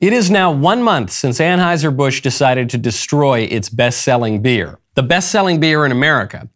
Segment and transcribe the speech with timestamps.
[0.00, 5.58] It is now one month since Anheuser-Busch decided to destroy its best-selling beer, the best-selling
[5.58, 6.48] beer in America,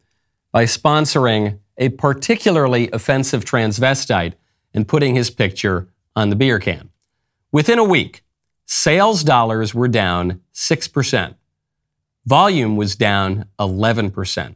[0.52, 4.34] by sponsoring a particularly offensive transvestite
[4.72, 6.90] and putting his picture on the beer can.
[7.50, 8.22] Within a week,
[8.64, 11.34] sales dollars were down 6%.
[12.24, 14.54] Volume was down 11%.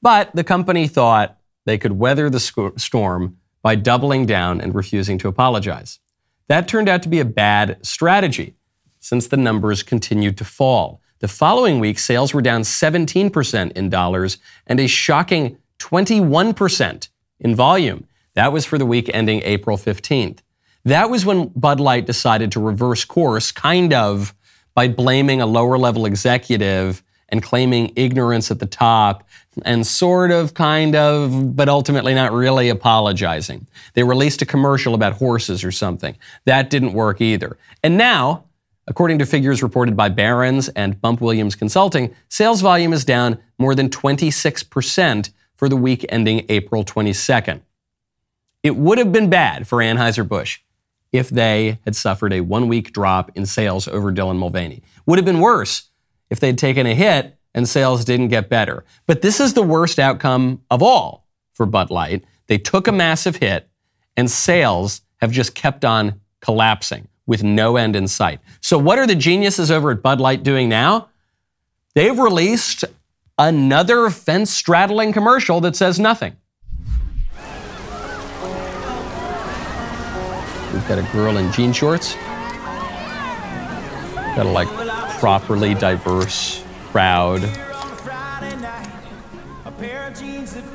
[0.00, 5.26] But the company thought they could weather the storm by doubling down and refusing to
[5.26, 5.98] apologize.
[6.48, 8.54] That turned out to be a bad strategy
[9.00, 11.00] since the numbers continued to fall.
[11.20, 17.08] The following week, sales were down 17% in dollars and a shocking 21%
[17.40, 18.06] in volume.
[18.34, 20.40] That was for the week ending April 15th.
[20.84, 24.34] That was when Bud Light decided to reverse course, kind of,
[24.74, 29.26] by blaming a lower level executive and claiming ignorance at the top
[29.64, 33.66] and sort of, kind of, but ultimately not really apologizing.
[33.94, 36.16] They released a commercial about horses or something.
[36.44, 37.56] That didn't work either.
[37.82, 38.44] And now,
[38.86, 43.74] according to figures reported by Barron's and Bump Williams Consulting, sales volume is down more
[43.74, 47.62] than 26% for the week ending April 22nd.
[48.62, 50.58] It would have been bad for Anheuser-Busch
[51.12, 54.82] if they had suffered a one week drop in sales over Dylan Mulvaney.
[55.06, 55.88] Would have been worse
[56.30, 58.84] if they'd taken a hit and sales didn't get better.
[59.06, 62.24] But this is the worst outcome of all for Bud Light.
[62.46, 63.68] They took a massive hit
[64.16, 68.40] and sales have just kept on collapsing with no end in sight.
[68.60, 71.08] So, what are the geniuses over at Bud Light doing now?
[71.94, 72.84] They've released
[73.38, 76.36] another fence straddling commercial that says nothing.
[80.72, 82.14] We've got a girl in jean shorts.
[84.36, 84.85] Got a like
[85.18, 87.42] properly diverse crowd.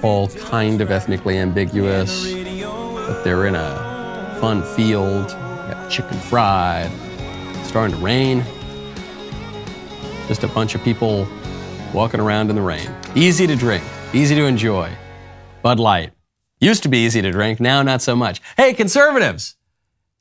[0.03, 5.29] All kind of ethnically ambiguous, but they're in a fun field.
[5.29, 6.91] Got chicken fried.
[7.65, 8.43] starting to rain.
[10.27, 11.27] Just a bunch of people
[11.93, 12.89] walking around in the rain.
[13.15, 13.83] Easy to drink,
[14.13, 14.91] easy to enjoy.
[15.61, 16.11] Bud Light.
[16.59, 18.41] Used to be easy to drink, now not so much.
[18.57, 19.55] Hey, conservatives!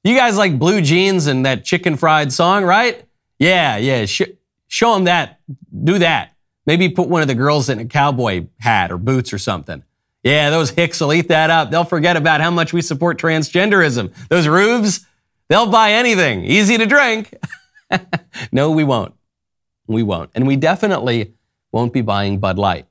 [0.05, 3.05] You guys like blue jeans and that chicken fried song, right?
[3.41, 4.07] Yeah, yeah.
[4.07, 4.23] Sh-
[4.69, 5.41] show them that.
[5.83, 6.37] Do that.
[6.67, 9.83] Maybe put one of the girls in a cowboy hat or boots or something.
[10.23, 11.71] Yeah, those hicks will eat that up.
[11.71, 14.13] They'll forget about how much we support transgenderism.
[14.29, 15.07] Those rubes,
[15.49, 16.45] they'll buy anything.
[16.45, 17.35] Easy to drink.
[18.53, 19.15] no, we won't.
[19.87, 20.31] We won't.
[20.35, 21.35] And we definitely
[21.73, 22.87] won't be buying Bud Light.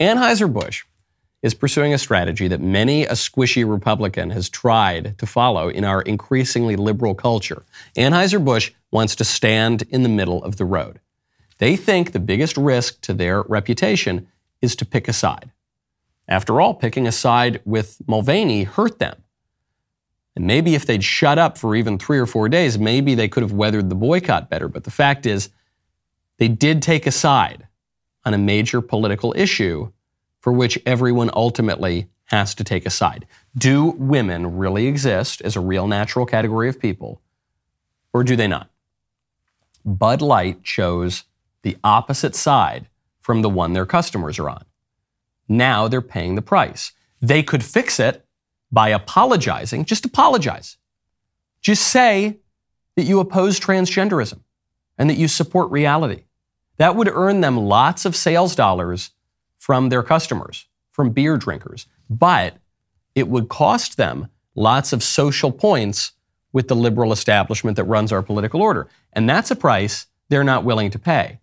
[0.00, 0.84] Anheuser-Busch
[1.42, 6.02] is pursuing a strategy that many a squishy Republican has tried to follow in our
[6.02, 7.64] increasingly liberal culture.
[7.96, 11.00] Anheuser-Busch wants to stand in the middle of the road.
[11.58, 14.28] They think the biggest risk to their reputation
[14.60, 15.52] is to pick a side.
[16.28, 19.22] After all, picking a side with Mulvaney hurt them.
[20.34, 23.42] And maybe if they'd shut up for even three or four days, maybe they could
[23.42, 24.68] have weathered the boycott better.
[24.68, 25.48] But the fact is,
[26.38, 27.68] they did take a side
[28.24, 29.92] on a major political issue
[30.46, 33.26] for which everyone ultimately has to take a side.
[33.58, 37.20] Do women really exist as a real natural category of people,
[38.12, 38.70] or do they not?
[39.84, 41.24] Bud Light chose
[41.62, 42.86] the opposite side
[43.18, 44.64] from the one their customers are on.
[45.48, 46.92] Now they're paying the price.
[47.20, 48.24] They could fix it
[48.70, 49.84] by apologizing.
[49.84, 50.76] Just apologize.
[51.60, 52.36] Just say
[52.94, 54.42] that you oppose transgenderism
[54.96, 56.22] and that you support reality.
[56.76, 59.10] That would earn them lots of sales dollars
[59.66, 62.54] from their customers, from beer drinkers, but
[63.16, 66.12] it would cost them lots of social points
[66.52, 68.86] with the liberal establishment that runs our political order.
[69.12, 71.40] And that's a price they're not willing to pay.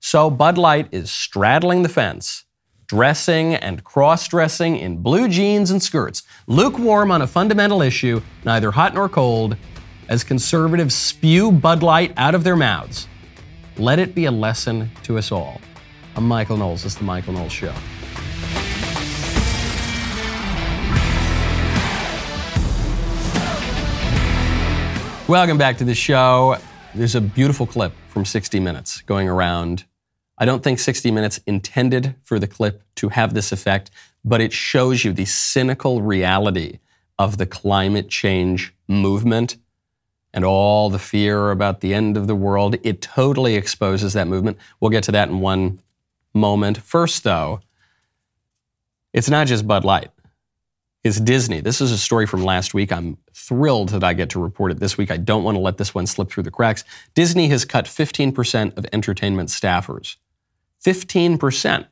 [0.00, 2.46] So Bud Light is straddling the fence,
[2.86, 8.70] dressing and cross dressing in blue jeans and skirts, lukewarm on a fundamental issue, neither
[8.70, 9.54] hot nor cold,
[10.08, 13.06] as conservatives spew Bud Light out of their mouths.
[13.76, 15.60] Let it be a lesson to us all.
[16.16, 16.86] I'm Michael Knowles.
[16.86, 17.74] Is The Michael Knowles Show.
[25.28, 26.56] Welcome back to the show.
[26.94, 29.84] There's a beautiful clip from 60 Minutes going around.
[30.38, 33.90] I don't think 60 Minutes intended for the clip to have this effect,
[34.24, 36.78] but it shows you the cynical reality
[37.18, 39.58] of the climate change movement
[40.32, 42.76] and all the fear about the end of the world.
[42.82, 44.56] It totally exposes that movement.
[44.80, 45.80] We'll get to that in one
[46.36, 46.78] moment.
[46.78, 47.60] First, though,
[49.12, 50.10] it's not just Bud Light.
[51.02, 51.60] It's Disney.
[51.60, 52.92] This is a story from last week.
[52.92, 55.10] I'm thrilled that I get to report it this week.
[55.10, 56.84] I don't want to let this one slip through the cracks.
[57.14, 60.16] Disney has cut 15% of entertainment staffers.
[60.84, 61.86] 15%.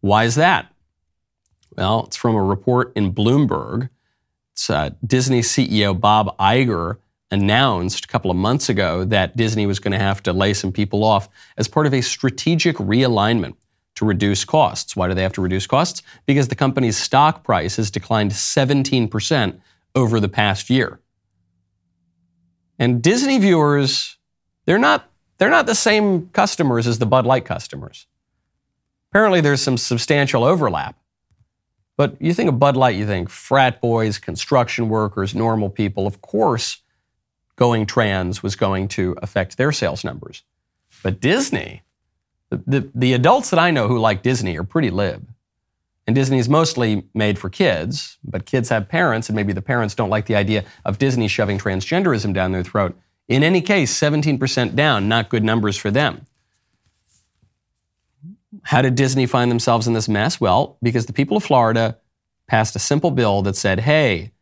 [0.00, 0.72] Why is that?
[1.76, 3.90] Well, it's from a report in Bloomberg.
[4.52, 6.96] It's uh, Disney CEO Bob Iger
[7.30, 10.72] announced a couple of months ago that Disney was going to have to lay some
[10.72, 13.54] people off as part of a strategic realignment
[13.94, 14.96] to reduce costs.
[14.96, 16.02] Why do they have to reduce costs?
[16.26, 19.60] Because the company's stock price has declined 17%
[19.94, 21.00] over the past year.
[22.78, 24.16] And Disney viewers,
[24.64, 28.06] they're not, they're not the same customers as the Bud Light customers.
[29.10, 30.96] Apparently, there's some substantial overlap.
[31.96, 36.06] But you think of Bud Light, you think frat boys, construction workers, normal people.
[36.06, 36.80] Of course,
[37.60, 40.42] going trans was going to affect their sales numbers.
[41.02, 41.82] But Disney,
[42.48, 45.28] the, the, the adults that I know who like Disney are pretty lib.
[46.06, 49.94] And Disney is mostly made for kids, but kids have parents, and maybe the parents
[49.94, 52.98] don't like the idea of Disney shoving transgenderism down their throat.
[53.28, 56.26] In any case, 17% down, not good numbers for them.
[58.62, 60.40] How did Disney find themselves in this mess?
[60.40, 61.98] Well, because the people of Florida
[62.48, 64.32] passed a simple bill that said, hey,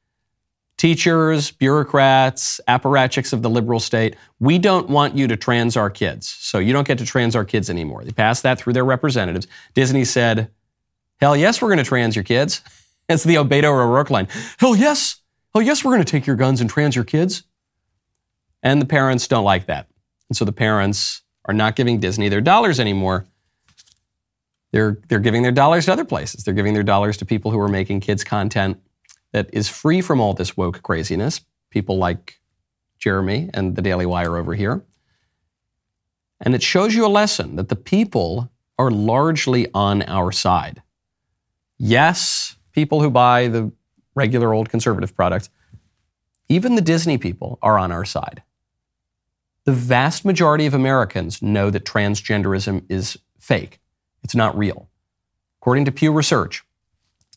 [0.78, 6.28] teachers, bureaucrats, apparatchiks of the liberal state, we don't want you to trans our kids.
[6.28, 8.04] So you don't get to trans our kids anymore.
[8.04, 9.46] They passed that through their representatives.
[9.74, 10.50] Disney said,
[11.20, 12.62] hell yes, we're going to trans your kids.
[13.10, 14.28] It's the Beto O'Rourke line.
[14.58, 15.22] Hell yes.
[15.54, 17.44] Hell yes, we're going to take your guns and trans your kids.
[18.62, 19.88] And the parents don't like that.
[20.28, 23.24] And so the parents are not giving Disney their dollars anymore.
[24.72, 26.44] They're, they're giving their dollars to other places.
[26.44, 28.78] They're giving their dollars to people who are making kids content
[29.32, 31.40] that is free from all this woke craziness,
[31.70, 32.40] people like
[32.98, 34.84] Jeremy and the Daily Wire over here.
[36.40, 40.82] And it shows you a lesson that the people are largely on our side.
[41.78, 43.72] Yes, people who buy the
[44.14, 45.50] regular old conservative products,
[46.48, 48.42] even the Disney people are on our side.
[49.64, 53.80] The vast majority of Americans know that transgenderism is fake.
[54.22, 54.88] It's not real.
[55.60, 56.64] According to Pew Research,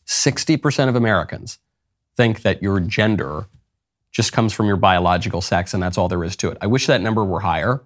[0.06, 1.58] 60% of Americans
[2.16, 3.46] think that your gender
[4.10, 6.58] just comes from your biological sex and that's all there is to it.
[6.60, 7.82] I wish that number were higher.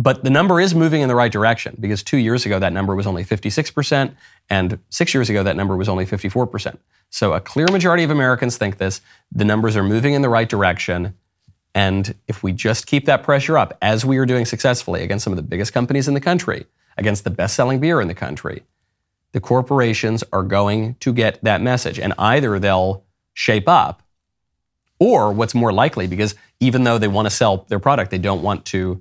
[0.00, 2.94] But the number is moving in the right direction because two years ago that number
[2.94, 4.14] was only 56%,
[4.48, 6.78] and six years ago that number was only 54%.
[7.10, 9.00] So a clear majority of Americans think this.
[9.32, 11.14] The numbers are moving in the right direction.
[11.74, 15.32] And if we just keep that pressure up, as we are doing successfully against some
[15.32, 18.62] of the biggest companies in the country, against the best selling beer in the country,
[19.38, 22.00] the corporations are going to get that message.
[22.00, 23.04] And either they'll
[23.34, 24.02] shape up,
[24.98, 28.42] or what's more likely, because even though they want to sell their product, they don't
[28.42, 29.00] want to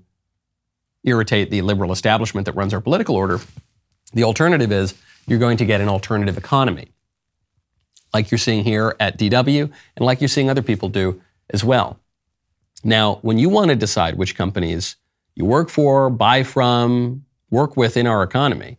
[1.04, 3.39] irritate the liberal establishment that runs our political order.
[4.13, 4.94] The alternative is
[5.25, 6.89] you're going to get an alternative economy,
[8.13, 11.19] like you're seeing here at DW and like you're seeing other people do
[11.50, 12.00] as well.
[12.84, 14.98] Now, when you want to decide which companies
[15.34, 18.78] you work for, buy from, work with in our economy,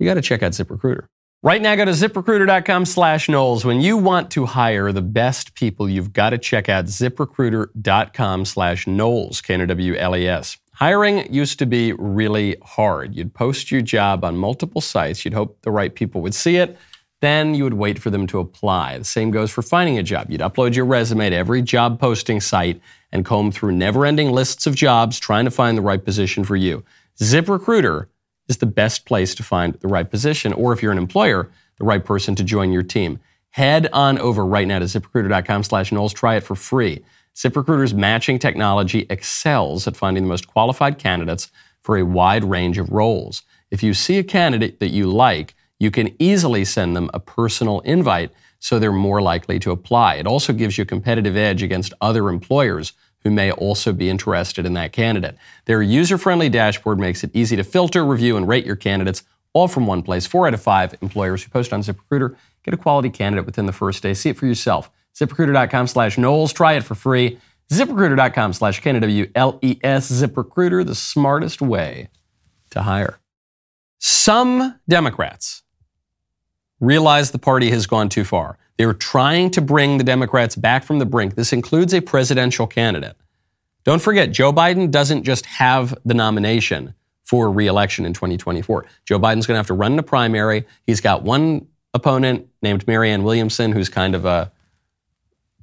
[0.00, 1.06] you got to check out ZipRecruiter.
[1.42, 3.64] Right now, go to ziprecruiter.com slash Knowles.
[3.64, 8.86] When you want to hire the best people, you've got to check out ziprecruiter.com slash
[8.86, 10.58] Knowles, K-N-O-W-L-E-S.
[10.74, 13.14] Hiring used to be really hard.
[13.14, 15.24] You'd post your job on multiple sites.
[15.24, 16.76] You'd hope the right people would see it.
[17.22, 18.98] Then you would wait for them to apply.
[18.98, 20.30] The same goes for finding a job.
[20.30, 22.80] You'd upload your resume to every job posting site
[23.12, 26.56] and comb through never ending lists of jobs trying to find the right position for
[26.56, 26.84] you.
[27.18, 28.06] ZipRecruiter
[28.50, 31.84] is the best place to find the right position, or if you're an employer, the
[31.84, 33.18] right person to join your team.
[33.50, 36.12] Head on over right now to ziprecruiter.com slash Knowles.
[36.12, 37.04] Try it for free.
[37.34, 41.50] ZipRecruiter's matching technology excels at finding the most qualified candidates
[41.82, 43.42] for a wide range of roles.
[43.70, 47.80] If you see a candidate that you like, you can easily send them a personal
[47.80, 50.16] invite so they're more likely to apply.
[50.16, 54.66] It also gives you a competitive edge against other employers who may also be interested
[54.66, 55.36] in that candidate.
[55.66, 59.22] Their user friendly dashboard makes it easy to filter, review, and rate your candidates
[59.52, 60.26] all from one place.
[60.26, 63.72] Four out of five employers who post on ZipRecruiter get a quality candidate within the
[63.72, 64.14] first day.
[64.14, 64.90] See it for yourself.
[65.14, 66.52] ZipRecruiter.com slash Knowles.
[66.52, 67.38] Try it for free.
[67.70, 70.10] ZipRecruiter.com slash K-N-O-W-L-E-S.
[70.10, 72.08] ZipRecruiter, the smartest way
[72.70, 73.18] to hire.
[73.98, 75.62] Some Democrats
[76.80, 78.58] realize the party has gone too far.
[78.80, 81.34] They're trying to bring the Democrats back from the brink.
[81.34, 83.14] This includes a presidential candidate.
[83.84, 88.86] Don't forget, Joe Biden doesn't just have the nomination for reelection in 2024.
[89.04, 90.64] Joe Biden's going to have to run in a primary.
[90.86, 94.50] He's got one opponent named Marianne Williamson, who's kind of a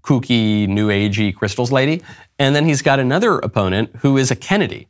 [0.03, 2.03] kooky, new agey crystals lady.
[2.37, 4.89] And then he's got another opponent who is a Kennedy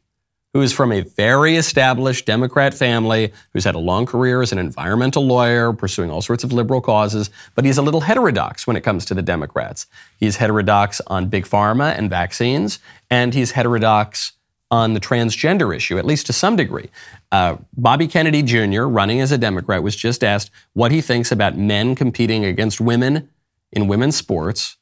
[0.58, 4.58] who is from a very established Democrat family, who's had a long career as an
[4.58, 8.82] environmental lawyer, pursuing all sorts of liberal causes, but he's a little heterodox when it
[8.82, 9.86] comes to the Democrats.
[10.20, 12.80] He's heterodox on big pharma and vaccines,
[13.12, 14.32] and he's heterodox
[14.72, 16.90] on the transgender issue, at least to some degree.
[17.32, 21.56] Uh, Bobby Kennedy Jr., running as a Democrat, was just asked what he thinks about
[21.56, 23.30] men competing against women
[23.72, 24.78] in women's sports.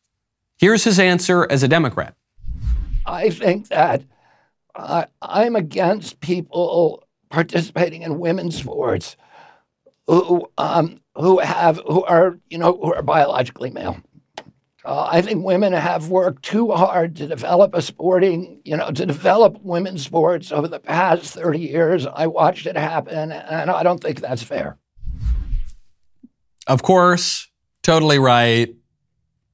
[0.57, 2.15] Here's his answer as a Democrat.
[3.05, 4.03] I think that
[4.75, 9.15] I, I'm against people participating in women's sports
[10.07, 13.97] who um, who have who are you know who are biologically male.
[14.83, 19.05] Uh, I think women have worked too hard to develop a sporting, you know, to
[19.07, 22.05] develop women's sports over the past 30 years.
[22.05, 24.77] I watched it happen, and I don't think that's fair.
[26.67, 27.49] Of course,
[27.81, 28.75] totally right.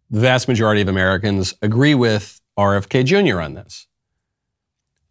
[0.10, 3.40] The vast majority of Americans agree with RFK Jr.
[3.40, 3.88] on this.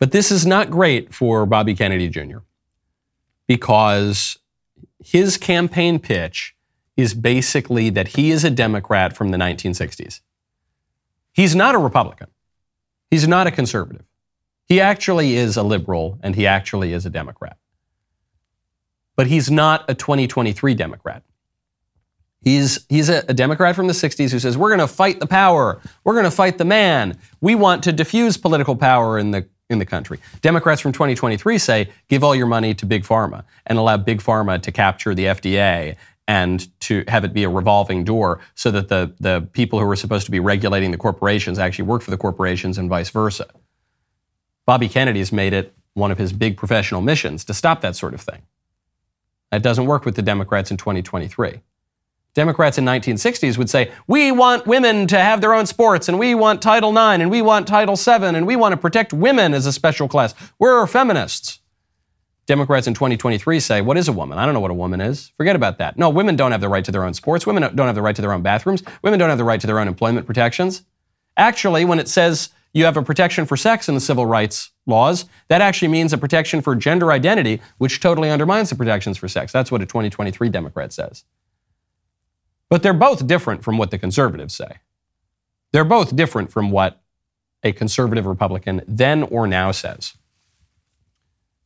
[0.01, 2.39] But this is not great for Bobby Kennedy Jr.
[3.47, 4.39] because
[4.99, 6.57] his campaign pitch
[6.97, 10.21] is basically that he is a Democrat from the 1960s.
[11.33, 12.29] He's not a Republican.
[13.11, 14.05] He's not a conservative.
[14.65, 17.59] He actually is a liberal and he actually is a Democrat.
[19.17, 21.23] But he's not a 2023 Democrat.
[22.43, 25.27] He's, he's a, a Democrat from the 60s who says, We're going to fight the
[25.27, 25.81] power.
[26.05, 27.19] We're going to fight the man.
[27.43, 30.19] We want to diffuse political power in the in the country.
[30.43, 34.61] Democrats from 2023 say give all your money to big pharma and allow big pharma
[34.61, 35.97] to capture the FDA
[36.29, 39.97] and to have it be a revolving door so that the, the people who are
[39.97, 43.47] supposed to be regulating the corporations actually work for the corporations and vice versa.
[44.67, 48.15] Bobby Kennedy has made it one of his big professional missions to stop that sort
[48.15, 48.43] of thing.
[49.51, 51.61] That doesn't work with the Democrats in 2023.
[52.35, 56.35] Democrats in 1960s would say, we want women to have their own sports, and we
[56.35, 59.67] want Title IX, and we want Title VII, and we want to protect women as
[59.67, 60.35] a special class.
[60.59, 61.59] We're feminists.
[62.47, 64.39] Democrats in 2023 say, What is a woman?
[64.39, 65.31] I don't know what a woman is.
[65.37, 65.97] Forget about that.
[65.97, 67.47] No, women don't have the right to their own sports.
[67.47, 68.83] Women don't have the right to their own bathrooms.
[69.03, 70.83] Women don't have the right to their own employment protections.
[71.37, 75.27] Actually, when it says you have a protection for sex in the civil rights laws,
[75.49, 79.53] that actually means a protection for gender identity, which totally undermines the protections for sex.
[79.53, 81.25] That's what a 2023 Democrat says.
[82.71, 84.79] But they're both different from what the conservatives say.
[85.73, 87.01] They're both different from what
[87.63, 90.15] a conservative Republican then or now says.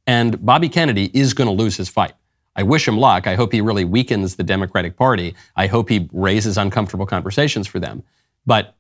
[0.07, 2.15] And Bobby Kennedy is going to lose his fight.
[2.57, 3.27] I wish him luck.
[3.27, 5.35] I hope he really weakens the Democratic Party.
[5.57, 8.03] I hope he raises uncomfortable conversations for them.
[8.47, 8.77] But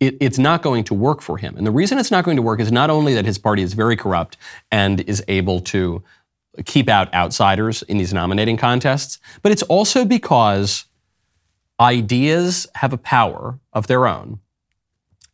[0.00, 1.56] it, it's not going to work for him.
[1.56, 3.72] And the reason it's not going to work is not only that his party is
[3.72, 4.36] very corrupt
[4.70, 6.02] and is able to
[6.64, 10.84] keep out outsiders in these nominating contests, but it's also because
[11.80, 14.40] Ideas have a power of their own,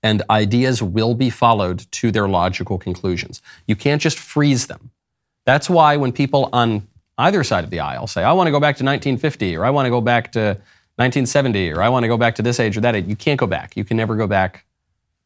[0.03, 3.41] and ideas will be followed to their logical conclusions.
[3.67, 4.91] You can't just freeze them.
[5.47, 6.87] That's why when people on
[7.17, 9.71] either side of the aisle say, I want to go back to 1950, or I
[9.71, 10.59] want to go back to
[10.97, 13.41] 1970, or I want to go back to this age or that age, you can't
[13.41, 13.77] go back.
[13.77, 14.67] You can never go back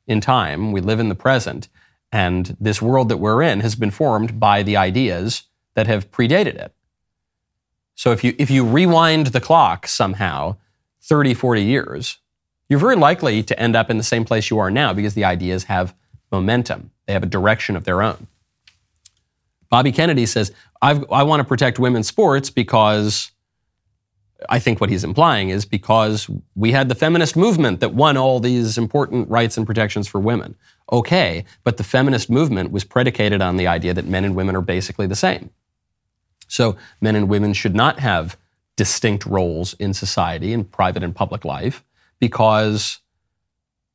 [0.06, 0.72] in time.
[0.72, 1.68] We live in the present,
[2.12, 5.44] and this world that we're in has been formed by the ideas
[5.74, 6.72] that have predated it.
[7.94, 10.56] So if you, if you rewind the clock somehow,
[11.02, 12.18] 30, 40 years,
[12.68, 15.24] you're very likely to end up in the same place you are now because the
[15.24, 15.94] ideas have
[16.30, 16.90] momentum.
[17.06, 18.26] They have a direction of their own.
[19.70, 23.32] Bobby Kennedy says, i want to protect women's sports because
[24.48, 28.38] I think what he's implying is because we had the feminist movement that won all
[28.38, 30.54] these important rights and protections for women.
[30.92, 34.62] Okay, but the feminist movement was predicated on the idea that men and women are
[34.62, 35.50] basically the same.
[36.46, 38.36] So men and women should not have
[38.78, 41.84] distinct roles in society, in private and public life,
[42.18, 43.00] because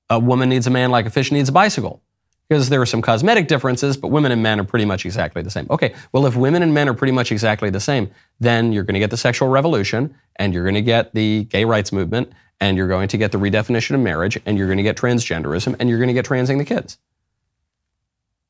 [0.10, 2.04] a woman needs a man like a fish needs a bicycle.
[2.50, 5.50] Because there are some cosmetic differences, but women and men are pretty much exactly the
[5.50, 5.66] same.
[5.72, 8.12] Okay, well, if women and men are pretty much exactly the same,
[8.42, 11.64] then you're going to get the sexual revolution, and you're going to get the gay
[11.64, 14.84] rights movement, and you're going to get the redefinition of marriage, and you're going to
[14.84, 16.98] get transgenderism, and you're going to get transing the kids.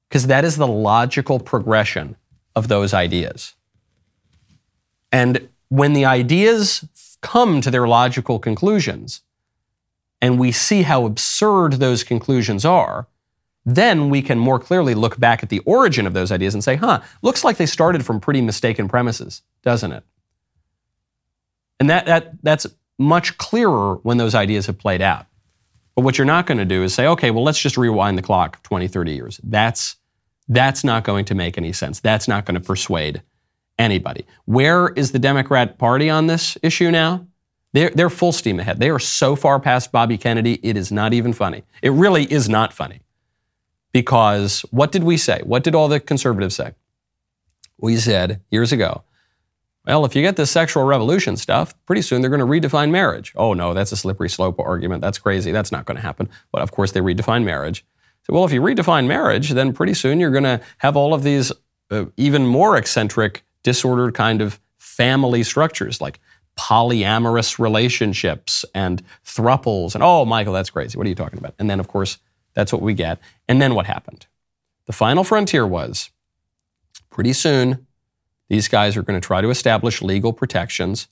[0.09, 2.17] Because that is the logical progression
[2.55, 3.53] of those ideas.
[5.11, 6.87] And when the ideas
[7.21, 9.21] come to their logical conclusions
[10.21, 13.07] and we see how absurd those conclusions are,
[13.65, 16.75] then we can more clearly look back at the origin of those ideas and say,
[16.75, 20.03] huh, looks like they started from pretty mistaken premises, doesn't it?
[21.79, 22.67] And that, that, that's
[22.99, 25.25] much clearer when those ideas have played out.
[25.95, 28.21] But what you're not going to do is say, okay, well, let's just rewind the
[28.21, 29.41] clock 20, 30 years.
[29.43, 29.95] That's,
[30.47, 31.99] that's not going to make any sense.
[31.99, 33.23] That's not going to persuade
[33.77, 34.25] anybody.
[34.45, 37.27] Where is the Democrat Party on this issue now?
[37.73, 38.79] They're, they're full steam ahead.
[38.79, 41.63] They are so far past Bobby Kennedy, it is not even funny.
[41.81, 43.01] It really is not funny.
[43.91, 45.41] Because what did we say?
[45.43, 46.73] What did all the conservatives say?
[47.79, 49.03] We said years ago,
[49.85, 53.33] well, if you get this sexual revolution stuff, pretty soon they're going to redefine marriage.
[53.35, 55.01] Oh, no, that's a slippery slope argument.
[55.01, 55.51] That's crazy.
[55.51, 56.29] That's not going to happen.
[56.51, 57.85] But of course, they redefine marriage.
[58.23, 61.23] So, well, if you redefine marriage, then pretty soon you're going to have all of
[61.23, 61.51] these
[61.91, 66.19] uh, even more eccentric disordered kind of family structures like
[66.57, 69.95] polyamorous relationships and thruples.
[69.95, 70.97] And oh, Michael, that's crazy.
[70.97, 71.55] What are you talking about?
[71.57, 72.19] And then, of course,
[72.53, 73.19] That's what we get.
[73.47, 74.27] And then what happened?
[74.85, 76.11] The final frontier was
[77.09, 77.87] pretty soon,
[78.49, 81.07] these guys are going to try to establish legal protections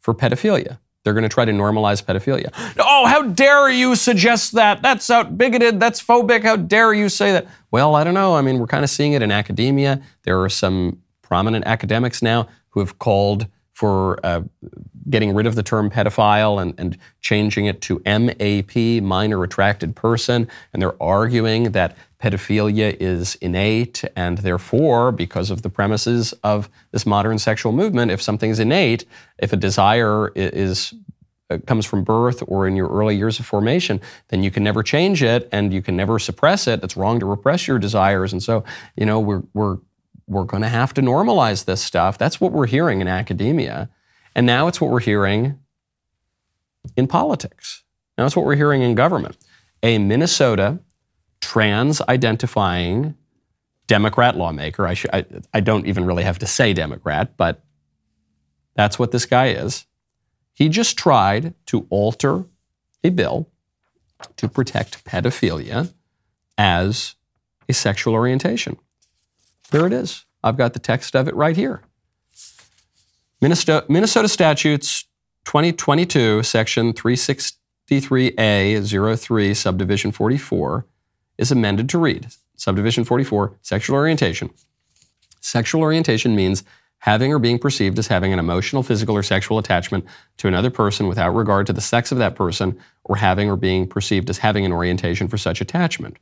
[0.00, 0.78] for pedophilia.
[1.02, 2.50] They're going to try to normalize pedophilia.
[2.96, 4.80] Oh, how dare you suggest that?
[4.80, 5.78] That's out bigoted.
[5.78, 6.42] That's phobic.
[6.44, 7.46] How dare you say that?
[7.70, 8.34] Well, I don't know.
[8.36, 10.00] I mean, we're kind of seeing it in academia.
[10.22, 11.02] There are some
[11.34, 14.40] prominent academics now who have called for uh,
[15.10, 20.46] getting rid of the term pedophile and, and changing it to MAP, minor attracted person.
[20.72, 27.04] And they're arguing that pedophilia is innate, and therefore, because of the premises of this
[27.04, 29.04] modern sexual movement, if something is innate,
[29.38, 30.94] if a desire is
[31.50, 34.84] uh, comes from birth or in your early years of formation, then you can never
[34.84, 36.84] change it and you can never suppress it.
[36.84, 38.32] It's wrong to repress your desires.
[38.32, 38.62] And so,
[38.96, 39.78] you know, we're we're
[40.26, 42.18] we're going to have to normalize this stuff.
[42.18, 43.90] That's what we're hearing in academia.
[44.34, 45.58] And now it's what we're hearing
[46.96, 47.82] in politics.
[48.16, 49.36] Now it's what we're hearing in government.
[49.82, 50.80] A Minnesota
[51.40, 53.16] trans identifying
[53.86, 57.62] Democrat lawmaker, I, sh- I, I don't even really have to say Democrat, but
[58.74, 59.86] that's what this guy is.
[60.54, 62.44] He just tried to alter
[63.02, 63.50] a bill
[64.36, 65.92] to protect pedophilia
[66.56, 67.16] as
[67.68, 68.78] a sexual orientation.
[69.74, 70.24] There it is.
[70.44, 71.82] I've got the text of it right here.
[73.40, 75.06] Minnesota, Minnesota Statutes
[75.46, 80.86] 2022, Section 363A 03, Subdivision 44,
[81.38, 84.50] is amended to read Subdivision 44, Sexual Orientation.
[85.40, 86.62] Sexual orientation means
[86.98, 90.04] having or being perceived as having an emotional, physical, or sexual attachment
[90.36, 93.88] to another person without regard to the sex of that person, or having or being
[93.88, 96.16] perceived as having an orientation for such attachment.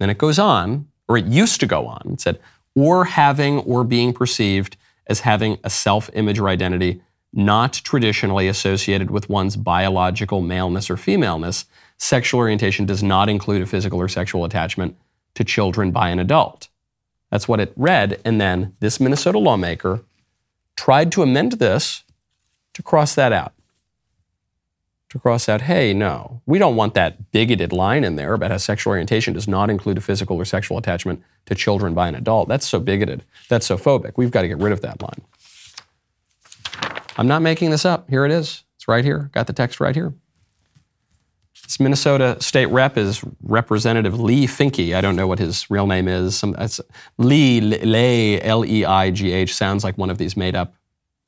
[0.00, 2.40] Then it goes on, or it used to go on, it said,
[2.74, 4.76] or having or being perceived
[5.06, 7.02] as having a self image or identity
[7.32, 11.64] not traditionally associated with one's biological maleness or femaleness,
[11.98, 14.96] sexual orientation does not include a physical or sexual attachment
[15.34, 16.68] to children by an adult.
[17.30, 18.20] That's what it read.
[18.24, 20.04] And then this Minnesota lawmaker
[20.76, 22.04] tried to amend this
[22.74, 23.53] to cross that out
[25.14, 28.56] to cross out, hey, no, we don't want that bigoted line in there about how
[28.56, 32.48] sexual orientation does not include a physical or sexual attachment to children by an adult.
[32.48, 33.22] That's so bigoted.
[33.48, 34.14] That's so phobic.
[34.16, 35.22] We've got to get rid of that line.
[37.16, 38.10] I'm not making this up.
[38.10, 38.64] Here it is.
[38.74, 39.30] It's right here.
[39.32, 40.12] Got the text right here.
[41.62, 44.96] This Minnesota state rep is Representative Leigh Finke.
[44.96, 46.36] I don't know what his real name is.
[46.36, 46.56] Some,
[47.18, 49.54] Lee, Lay, L-E-I-G-H.
[49.54, 50.74] Sounds like one of these made up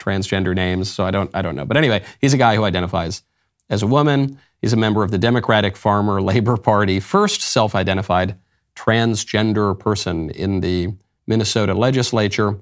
[0.00, 0.90] transgender names.
[0.90, 1.64] So I don't, I don't know.
[1.64, 3.22] But anyway, he's a guy who identifies
[3.68, 8.38] as a woman, he's a member of the Democratic Farmer Labor Party, first self identified
[8.74, 10.94] transgender person in the
[11.26, 12.58] Minnesota legislature,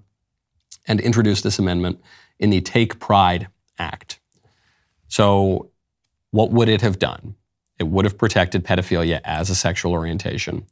[0.87, 2.01] and introduced this amendment
[2.39, 4.21] in the Take Pride Act.
[5.09, 5.71] So,
[6.31, 7.35] what would it have done?
[7.79, 10.67] It would have protected pedophilia as a sexual orientation,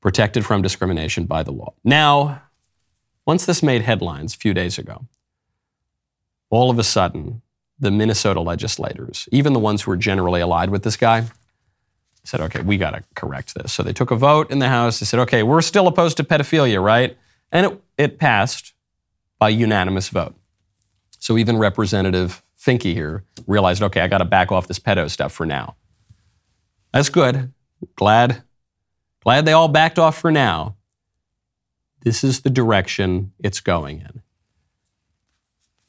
[0.00, 1.74] protected from discrimination by the law.
[1.84, 2.42] Now,
[3.26, 5.06] once this made headlines a few days ago,
[6.50, 7.42] all of a sudden,
[7.80, 11.26] the Minnesota legislators, even the ones who were generally allied with this guy,
[12.24, 13.72] said, okay, we got to correct this.
[13.72, 15.00] So they took a vote in the House.
[15.00, 17.16] They said, okay, we're still opposed to pedophilia, right?
[17.50, 18.74] And it, it passed
[19.38, 20.34] by unanimous vote.
[21.18, 25.32] So even Representative Finke here realized, okay, I got to back off this pedo stuff
[25.32, 25.76] for now.
[26.92, 27.52] That's good.
[27.96, 28.42] Glad,
[29.22, 30.76] glad they all backed off for now.
[32.02, 34.22] This is the direction it's going in.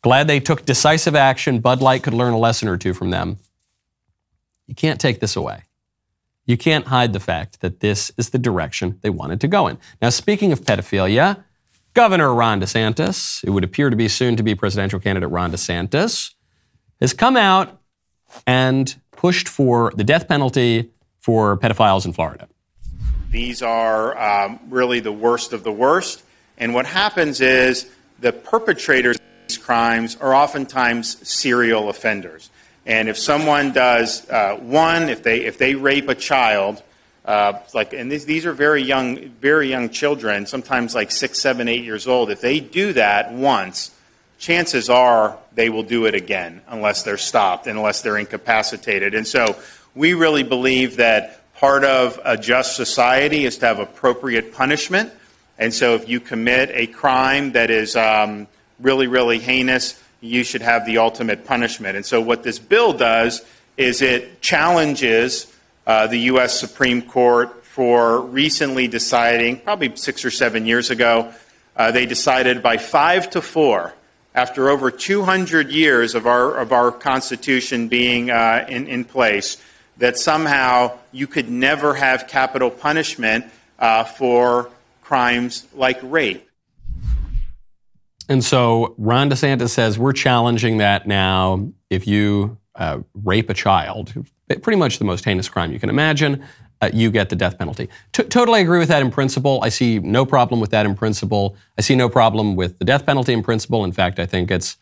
[0.01, 1.59] Glad they took decisive action.
[1.59, 3.37] Bud Light could learn a lesson or two from them.
[4.67, 5.63] You can't take this away.
[6.45, 9.77] You can't hide the fact that this is the direction they wanted to go in.
[10.01, 11.43] Now, speaking of pedophilia,
[11.93, 16.33] Governor Ron DeSantis, it would appear to be soon to be presidential candidate Ron DeSantis,
[17.01, 17.81] has come out
[18.47, 22.47] and pushed for the death penalty for pedophiles in Florida.
[23.31, 26.23] These are um, really the worst of the worst.
[26.57, 29.17] And what happens is the perpetrators
[29.57, 32.49] crimes are oftentimes serial offenders.
[32.85, 36.81] And if someone does uh, one, if they if they rape a child,
[37.25, 41.67] uh, like and these, these are very young very young children, sometimes like six, seven,
[41.67, 42.31] eight years old.
[42.31, 43.91] If they do that once,
[44.39, 49.13] chances are they will do it again unless they're stopped, unless they're incapacitated.
[49.13, 49.57] And so
[49.93, 55.11] we really believe that part of a just society is to have appropriate punishment.
[55.57, 58.47] And so if you commit a crime that is um,
[58.79, 61.95] really, really heinous, you should have the ultimate punishment.
[61.95, 63.43] And so, what this bill does
[63.77, 65.51] is it challenges
[65.87, 66.59] uh, the U.S.
[66.59, 71.31] Supreme Court for recently deciding, probably six or seven years ago,
[71.75, 73.93] uh, they decided by five to four,
[74.35, 79.57] after over 200 years of our, of our Constitution being uh, in, in place,
[79.97, 83.45] that somehow you could never have capital punishment
[83.79, 84.69] uh, for
[85.01, 86.48] crimes like rape.
[88.29, 91.67] And so Ron DeSantis says we're challenging that now.
[91.89, 94.13] If you uh, rape a child,
[94.47, 96.45] pretty much the most heinous crime you can imagine,
[96.81, 97.89] uh, you get the death penalty.
[98.13, 99.59] T- totally agree with that in principle.
[99.63, 101.57] I see no problem with that in principle.
[101.77, 103.83] I see no problem with the death penalty in principle.
[103.83, 104.77] In fact, I think it's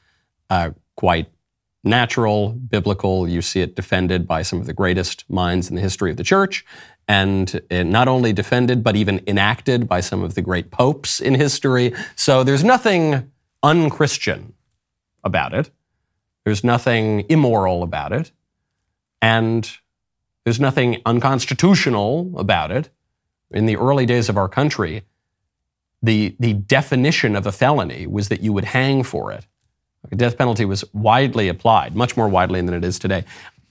[0.49, 1.27] uh, quite
[1.83, 3.27] natural, biblical.
[3.27, 6.23] You see it defended by some of the greatest minds in the history of the
[6.23, 6.65] church,
[7.07, 11.93] and not only defended, but even enacted by some of the great popes in history.
[12.15, 13.31] So there's nothing
[13.63, 14.53] unchristian
[15.23, 15.71] about it.
[16.45, 18.31] There's nothing immoral about it.
[19.21, 19.69] And
[20.45, 22.89] there's nothing unconstitutional about it.
[23.51, 25.03] In the early days of our country,
[26.01, 29.45] the, the definition of a felony was that you would hang for it.
[30.09, 33.25] The death penalty was widely applied, much more widely than it is today.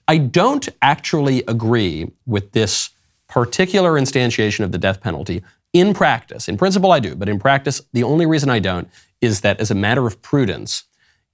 [0.09, 2.91] I don't actually agree with this
[3.29, 5.43] particular instantiation of the death penalty
[5.79, 6.49] in practice.
[6.49, 8.89] In principle, I do, but in practice, the only reason I don't
[9.21, 10.85] is that as a matter of prudence,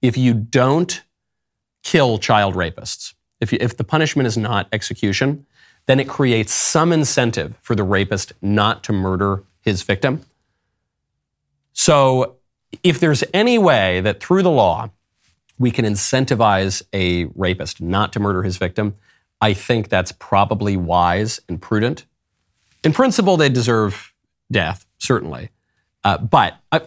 [0.01, 1.03] if you don't
[1.83, 5.45] kill child rapists, if, you, if the punishment is not execution,
[5.85, 10.21] then it creates some incentive for the rapist not to murder his victim.
[11.73, 12.37] So
[12.83, 14.89] if there's any way that through the law
[15.59, 18.95] we can incentivize a rapist not to murder his victim,
[19.41, 22.05] I think that's probably wise and prudent.
[22.83, 24.12] In principle, they deserve
[24.51, 25.49] death, certainly.
[26.03, 26.79] Uh, but uh,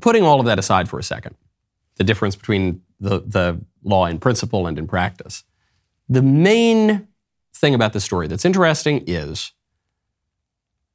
[0.00, 1.34] putting all of that aside for a second,
[1.96, 5.44] the difference between the, the law in principle and in practice,
[6.08, 7.08] the main
[7.54, 9.52] thing about this story that's interesting is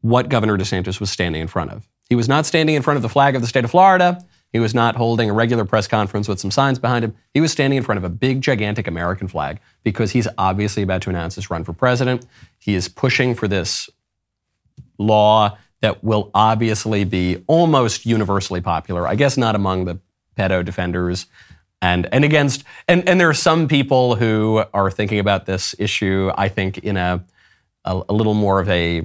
[0.01, 1.87] what Governor DeSantis was standing in front of.
[2.09, 4.23] He was not standing in front of the flag of the state of Florida.
[4.51, 7.15] He was not holding a regular press conference with some signs behind him.
[7.33, 11.01] He was standing in front of a big, gigantic American flag because he's obviously about
[11.03, 12.25] to announce his run for president.
[12.59, 13.89] He is pushing for this
[14.99, 19.05] law that will obviously be almost universally popular.
[19.05, 19.99] I guess not among the
[20.37, 21.27] pedo defenders
[21.81, 26.31] and and against and and there are some people who are thinking about this issue
[26.35, 27.23] i think in a
[27.85, 29.03] a, a little more of a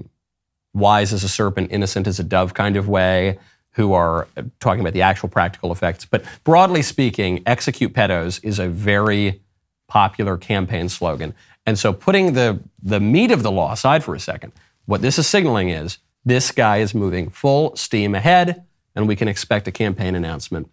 [0.72, 3.38] wise as a serpent innocent as a dove kind of way
[3.72, 4.26] who are
[4.60, 9.42] talking about the actual practical effects but broadly speaking execute pedos is a very
[9.88, 11.34] popular campaign slogan
[11.66, 14.52] and so putting the the meat of the law aside for a second
[14.86, 19.28] what this is signaling is this guy is moving full steam ahead and we can
[19.28, 20.70] expect a campaign announcement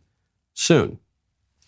[0.53, 0.99] soon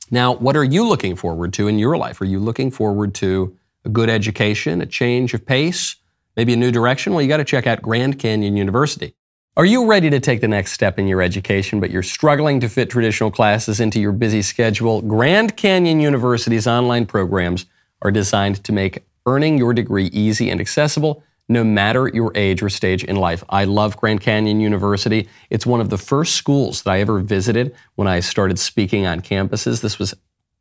[0.09, 2.21] now, what are you looking forward to in your life?
[2.21, 5.97] Are you looking forward to a good education, a change of pace,
[6.37, 7.13] maybe a new direction?
[7.13, 9.15] Well, you got to check out Grand Canyon University.
[9.57, 12.69] Are you ready to take the next step in your education, but you're struggling to
[12.69, 15.01] fit traditional classes into your busy schedule?
[15.01, 17.65] Grand Canyon University's online programs
[18.01, 22.69] are designed to make earning your degree easy and accessible no matter your age or
[22.69, 23.43] stage in life.
[23.49, 25.29] I love Grand Canyon University.
[25.49, 29.21] It's one of the first schools that I ever visited when I started speaking on
[29.21, 29.81] campuses.
[29.81, 30.13] This was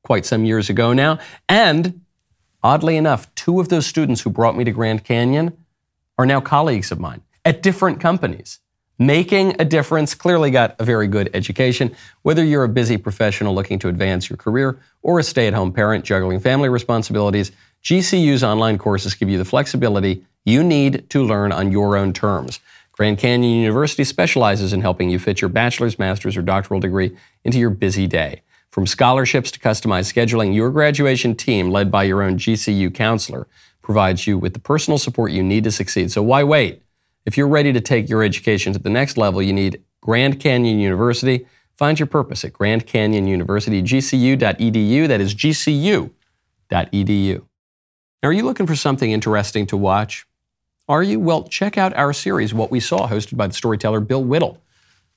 [0.05, 1.19] quite some years ago now.
[1.49, 2.03] And
[2.63, 5.57] oddly enough, two of those students who brought me to Grand Canyon
[6.19, 8.61] are now colleagues of mine at different companies.
[8.99, 11.95] Making a difference, clearly got a very good education.
[12.23, 15.71] Whether you're a busy professional looking to advance your career or a stay at home
[15.71, 17.53] parent juggling family responsibilities,
[17.85, 22.61] GCU's online courses give you the flexibility you need to learn on your own terms.
[22.93, 27.59] Grand Canyon University specializes in helping you fit your bachelor's, master's, or doctoral degree into
[27.59, 28.41] your busy day.
[28.71, 33.47] From scholarships to customized scheduling, your graduation team, led by your own GCU counselor,
[33.83, 36.11] provides you with the personal support you need to succeed.
[36.11, 36.83] So why wait?
[37.27, 40.79] If you're ready to take your education to the next level, you need Grand Canyon
[40.79, 41.47] University.
[41.77, 45.09] Find your purpose at Grand Canyon University, gcu.edu.
[45.09, 46.13] That is gcu.edu.
[48.23, 50.26] Now, are you looking for something interesting to watch?
[50.89, 51.19] Are you?
[51.19, 54.63] Well, check out our series, What We Saw, hosted by the storyteller Bill Whittle.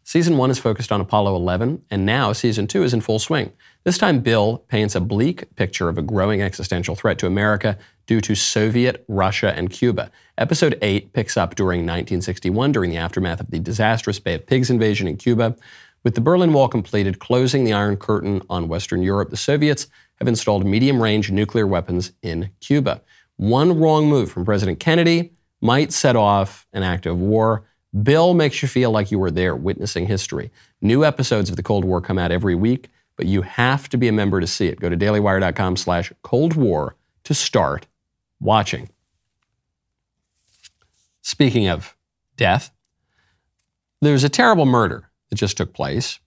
[0.04, 3.54] Season one is focused on Apollo 11, and now season two is in full swing.
[3.84, 7.78] This time, Bill paints a bleak picture of a growing existential threat to America
[8.08, 10.10] due to Soviet Russia and Cuba.
[10.40, 14.72] Episode 8 picks up during 1961, during the aftermath of the disastrous Bay of Pigs
[14.72, 15.56] invasion in Cuba.
[16.04, 20.28] With the Berlin Wall completed, closing the Iron Curtain on Western Europe, the Soviets have
[20.28, 23.04] installed medium range nuclear weapons in Cuba.
[23.36, 27.64] One wrong move from President Kennedy might set off an act of war.
[28.04, 30.52] Bill makes you feel like you were there witnessing history.
[30.82, 34.08] New episodes of the Cold War come out every week, but you have to be
[34.08, 34.80] a member to see it.
[34.80, 37.88] Go to dailywire.com slash Cold War to start
[38.40, 38.90] watching.
[41.22, 41.96] Speaking of
[42.38, 42.72] death,
[44.02, 46.20] there's a terrible murder that just took place.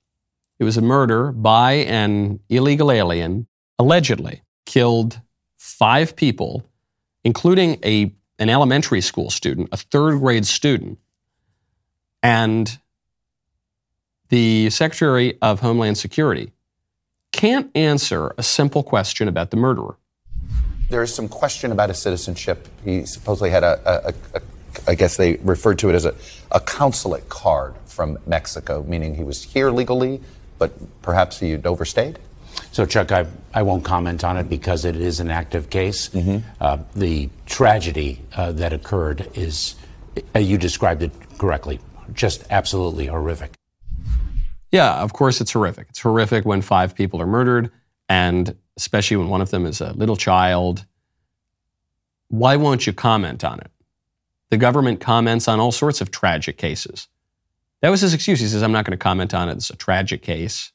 [0.58, 3.46] It was a murder by an illegal alien,
[3.78, 5.20] allegedly killed
[5.56, 6.64] five people,
[7.24, 10.98] including a an elementary school student, a third grade student,
[12.24, 12.80] and
[14.30, 16.50] the Secretary of Homeland Security
[17.30, 19.96] can't answer a simple question about the murderer.
[20.90, 22.66] There is some question about his citizenship.
[22.84, 24.12] He supposedly had a,
[24.88, 26.12] I guess they referred to it as a,
[26.50, 30.20] a consulate card from Mexico, meaning he was here legally,
[30.58, 32.18] but perhaps he had overstayed?
[32.72, 36.08] So, Chuck, I, I won't comment on it because it is an active case.
[36.08, 36.38] Mm-hmm.
[36.60, 39.74] Uh, the tragedy uh, that occurred is,
[40.34, 41.80] uh, you described it correctly,
[42.12, 43.52] just absolutely horrific.
[44.70, 45.88] Yeah, of course it's horrific.
[45.90, 47.70] It's horrific when five people are murdered,
[48.08, 50.86] and especially when one of them is a little child.
[52.28, 53.70] Why won't you comment on it?
[54.48, 57.08] The government comments on all sorts of tragic cases.
[57.82, 58.40] That was his excuse.
[58.40, 59.52] He says, I'm not going to comment on it.
[59.52, 60.71] It's a tragic case.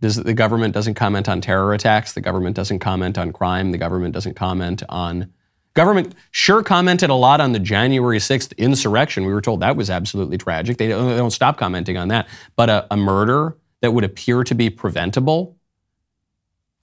[0.00, 2.12] Does, the government doesn't comment on terror attacks.
[2.12, 3.72] The government doesn't comment on crime.
[3.72, 5.32] The government doesn't comment on.
[5.74, 9.24] Government sure commented a lot on the January 6th insurrection.
[9.24, 10.78] We were told that was absolutely tragic.
[10.78, 12.28] They don't, they don't stop commenting on that.
[12.56, 15.56] But a, a murder that would appear to be preventable,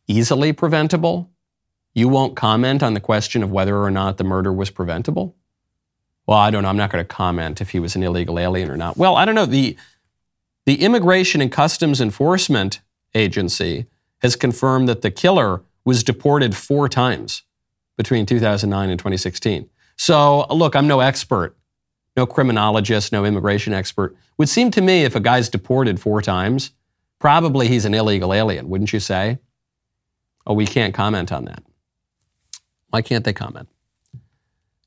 [0.07, 1.29] easily preventable,
[1.93, 5.35] you won't comment on the question of whether or not the murder was preventable?
[6.27, 6.69] Well, I don't know.
[6.69, 8.97] I'm not going to comment if he was an illegal alien or not.
[8.97, 9.45] Well, I don't know.
[9.45, 9.77] The,
[10.65, 12.81] the Immigration and Customs Enforcement
[13.15, 13.87] Agency
[14.21, 17.43] has confirmed that the killer was deported four times
[17.97, 19.69] between 2009 and 2016.
[19.97, 21.55] So, look, I'm no expert,
[22.17, 24.15] no criminologist, no immigration expert.
[24.37, 26.71] Would seem to me if a guy's deported four times,
[27.19, 29.39] probably he's an illegal alien, wouldn't you say?
[30.45, 31.63] Oh, we can't comment on that.
[32.89, 33.69] Why can't they comment?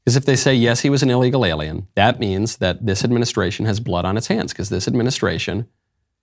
[0.04, 3.66] Because if they say, yes, he was an illegal alien, that means that this administration
[3.66, 5.68] has blood on its hands because this administration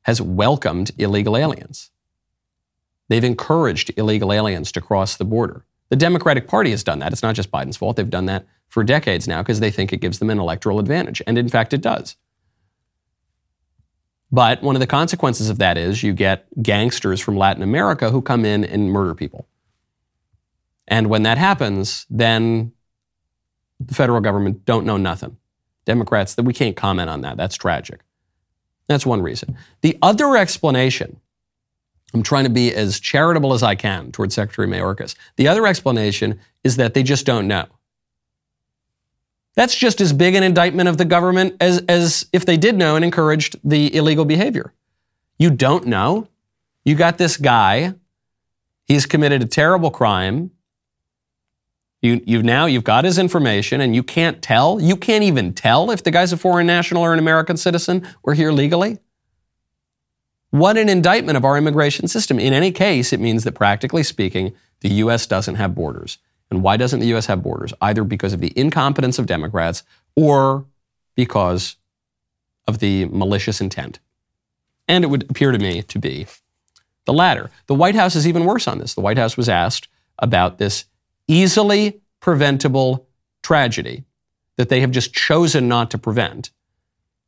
[0.04, 1.92] has welcomed illegal aliens.
[3.08, 5.66] They've encouraged illegal aliens to cross the border.
[5.90, 7.12] The Democratic Party has done that.
[7.12, 7.98] It's not just Biden's fault.
[7.98, 11.22] They've done that for decades now because they think it gives them an electoral advantage.
[11.28, 12.16] And in fact, it does.
[14.32, 18.22] But one of the consequences of that is you get gangsters from Latin America who
[18.22, 19.48] come in and murder people.
[20.88, 22.74] And when that happens, then
[23.80, 25.38] the federal government don't know nothing.
[25.86, 27.38] Democrats, that we can't comment on that.
[27.38, 28.02] That's tragic.
[28.88, 29.58] That's one reason.
[29.82, 31.20] The other explanation
[32.16, 35.16] I'm trying to be as charitable as I can towards Secretary Mayorkas.
[35.36, 37.66] The other explanation is that they just don't know.
[39.56, 42.96] That's just as big an indictment of the government as, as if they did know
[42.96, 44.74] and encouraged the illegal behavior.
[45.38, 46.30] You don't know.
[46.86, 47.96] You got this guy.
[48.86, 50.52] He's committed a terrible crime.
[52.02, 54.80] You, you've now you've got his information and you can't tell.
[54.80, 58.36] You can't even tell if the guy's a foreign national or an American citizen or
[58.36, 59.00] here legally.
[60.56, 62.40] What an indictment of our immigration system.
[62.40, 65.26] In any case, it means that practically speaking, the U.S.
[65.28, 66.18] doesn't have borders.
[66.50, 67.26] And why doesn't the U.S.
[67.26, 67.74] have borders?
[67.82, 69.84] Either because of the incompetence of Democrats
[70.16, 70.66] or
[71.14, 71.76] because
[72.70, 74.00] of the malicious intent.
[74.88, 76.26] And it would appear to me to be
[77.04, 77.52] the latter.
[77.68, 78.94] The White House is even worse on this.
[78.94, 79.90] The White House was asked
[80.20, 80.86] about this
[81.28, 83.10] easily preventable
[83.44, 84.06] tragedy
[84.56, 86.52] that they have just chosen not to prevent.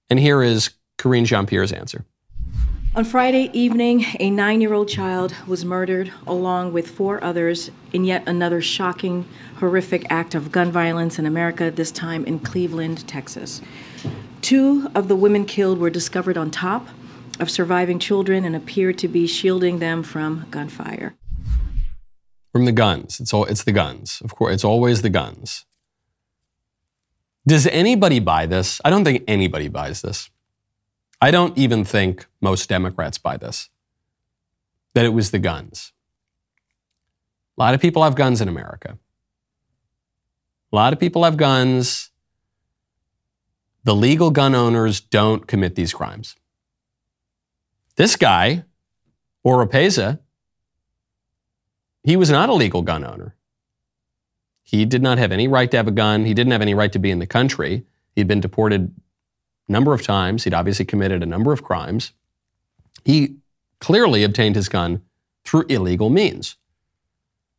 [0.10, 2.06] And here is Karine Jean Pierre's answer.
[2.98, 8.04] On Friday evening, a nine year old child was murdered along with four others in
[8.04, 9.24] yet another shocking,
[9.58, 13.62] horrific act of gun violence in America, this time in Cleveland, Texas.
[14.42, 16.88] Two of the women killed were discovered on top
[17.40, 21.14] of surviving children and appeared to be shielding them from gunfire.
[22.52, 23.20] From the guns.
[23.20, 24.24] It's, all, it's the guns.
[24.24, 25.68] Of course, it's always the guns.
[27.48, 28.82] Does anybody buy this?
[28.84, 30.32] I don't think anybody buys this.
[31.20, 33.70] I don't even think most Democrats buy this
[34.94, 35.94] that it was the guns.
[37.58, 38.98] A lot of people have guns in America.
[40.72, 42.12] A lot of people have guns.
[43.84, 46.36] The legal gun owners don't commit these crimes.
[47.96, 48.64] This guy,
[49.46, 50.20] Oropeza,
[52.04, 53.36] he was not a legal gun owner.
[54.64, 56.26] He did not have any right to have a gun.
[56.26, 57.86] He didn't have any right to be in the country.
[58.16, 58.94] He'd been deported
[59.68, 60.44] number of times.
[60.44, 62.14] He'd obviously committed a number of crimes.
[63.06, 63.38] He
[63.80, 65.02] clearly obtained his gun
[65.44, 66.56] through illegal means.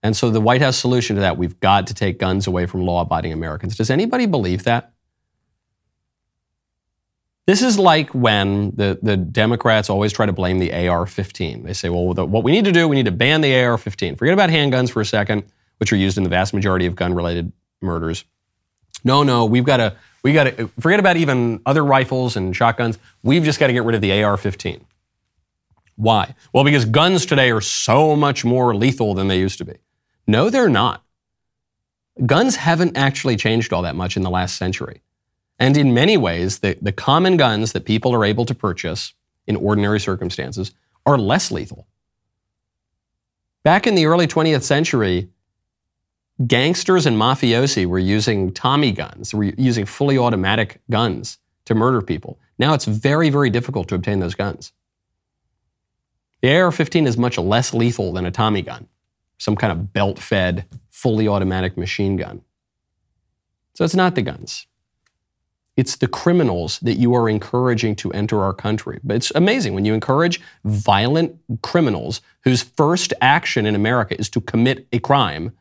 [0.03, 2.83] And so the White House solution to that, we've got to take guns away from
[2.83, 3.77] law abiding Americans.
[3.77, 4.93] Does anybody believe that?
[7.47, 11.63] This is like when the, the Democrats always try to blame the AR 15.
[11.63, 13.79] They say, well, the, what we need to do, we need to ban the AR
[13.79, 14.17] 15.
[14.17, 15.45] Forget about handguns for a second,
[15.79, 18.25] which are used in the vast majority of gun related murders.
[19.03, 22.99] No, no, we've got to we got to forget about even other rifles and shotguns.
[23.23, 24.85] We've just got to get rid of the AR 15.
[25.97, 26.35] Why?
[26.53, 29.75] Well, because guns today are so much more lethal than they used to be.
[30.27, 31.03] No, they're not.
[32.27, 35.03] guns haven't actually changed all that much in the last century.
[35.59, 39.15] And in many ways, the, the common guns that people are able to purchase
[39.47, 40.73] in ordinary circumstances
[41.07, 41.87] are less lethal.
[43.65, 45.29] Back in the early 20th century,
[46.47, 52.39] gangsters and mafiosi were using Tommy guns, were using fully automatic guns to murder people.
[52.59, 54.73] Now it's very, very difficult to obtain those guns.
[56.41, 58.87] The AR 15 is much less lethal than a Tommy gun,
[59.39, 62.43] some kind of belt fed, fully automatic machine gun.
[63.75, 64.67] So it's not the guns.
[65.77, 68.99] It's the criminals that you are encouraging to enter our country.
[69.05, 74.41] But it's amazing when you encourage violent criminals whose first action in America is to
[74.41, 75.53] commit a crime,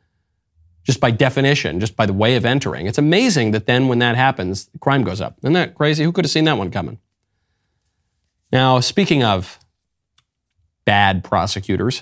[0.87, 2.87] just by definition, just by the way of entering.
[2.87, 5.37] It's amazing that then when that happens, crime goes up.
[5.43, 6.03] Isn't that crazy?
[6.03, 6.97] Who could have seen that one coming?
[8.51, 9.59] Now, speaking of
[10.85, 12.01] bad prosecutors,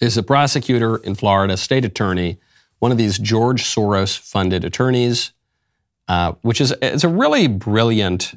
[0.00, 2.40] there's a prosecutor in Florida, state attorney,
[2.80, 5.32] one of these George Soros funded attorneys
[6.10, 8.34] uh, which is it's a really brilliant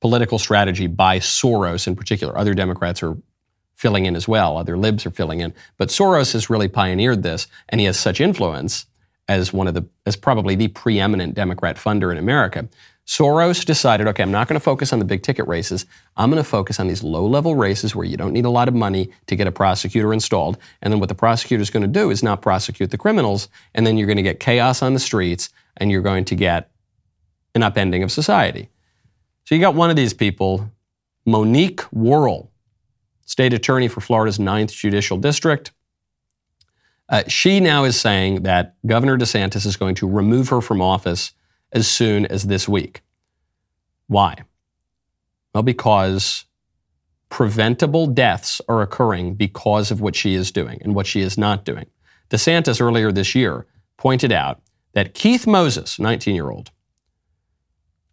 [0.00, 2.38] political strategy by Soros in particular.
[2.38, 3.16] Other Democrats are
[3.76, 4.56] filling in as well.
[4.56, 8.20] Other libs are filling in, but Soros has really pioneered this, and he has such
[8.20, 8.86] influence
[9.28, 12.68] as one of the as probably the preeminent Democrat funder in America.
[13.06, 15.86] Soros decided, okay, I'm not going to focus on the big ticket races.
[16.16, 18.66] I'm going to focus on these low level races where you don't need a lot
[18.66, 20.58] of money to get a prosecutor installed.
[20.82, 23.48] And then what the prosecutor is going to do is not prosecute the criminals.
[23.74, 26.68] And then you're going to get chaos on the streets and you're going to get
[27.54, 28.70] an upending of society.
[29.44, 30.68] So you got one of these people,
[31.24, 32.50] Monique Worrell,
[33.26, 35.72] state attorney for Florida's Ninth Judicial District.
[37.08, 41.32] Uh, she now is saying that Governor DeSantis is going to remove her from office
[41.72, 43.02] as soon as this week.
[44.06, 44.44] Why?
[45.54, 46.44] Well, because
[47.28, 51.64] preventable deaths are occurring because of what she is doing and what she is not
[51.64, 51.86] doing.
[52.30, 54.60] DeSantis earlier this year pointed out
[54.94, 56.70] that Keith Moses, 19 year old,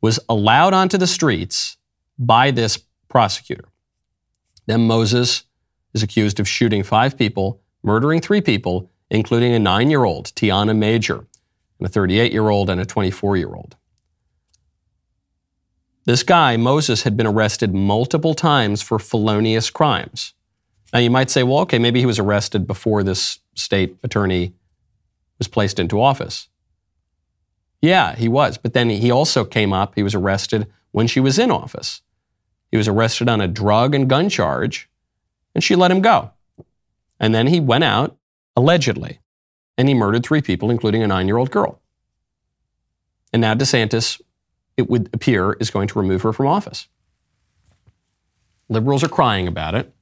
[0.01, 1.77] was allowed onto the streets
[2.19, 3.65] by this prosecutor.
[4.65, 5.43] Then Moses
[5.93, 10.75] is accused of shooting five people, murdering three people, including a nine year old, Tiana
[10.75, 11.25] Major,
[11.79, 13.75] and a 38 year old and a 24 year old.
[16.05, 20.33] This guy, Moses, had been arrested multiple times for felonious crimes.
[20.91, 24.53] Now, you might say, well, okay, maybe he was arrested before this state attorney
[25.37, 26.49] was placed into office.
[27.81, 28.57] Yeah, he was.
[28.57, 32.01] But then he also came up, he was arrested when she was in office.
[32.73, 34.89] He was arrested on a drug and gun charge,
[35.53, 36.31] and she let him go.
[37.19, 38.17] And then he went out,
[38.55, 39.19] allegedly,
[39.77, 41.79] and he murdered three people, including a nine year old girl.
[43.31, 44.19] And now DeSantis,
[44.75, 46.87] it would appear, is going to remove her from office.
[48.69, 49.93] Liberals are crying about it.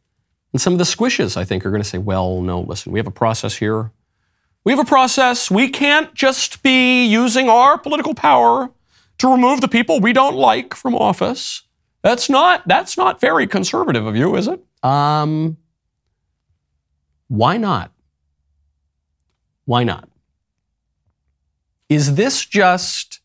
[0.54, 3.00] And some of the squishes, I think, are going to say, well, no, listen, we
[3.00, 3.92] have a process here.
[4.64, 5.52] We have a process.
[5.52, 8.72] We can't just be using our political power
[9.18, 11.64] to remove the people we don't like from office.
[12.02, 14.64] That's not that's not very conservative of you, is it?
[14.84, 15.58] Um
[17.28, 17.92] why not?
[19.66, 20.10] Why not?
[21.88, 23.20] Is this just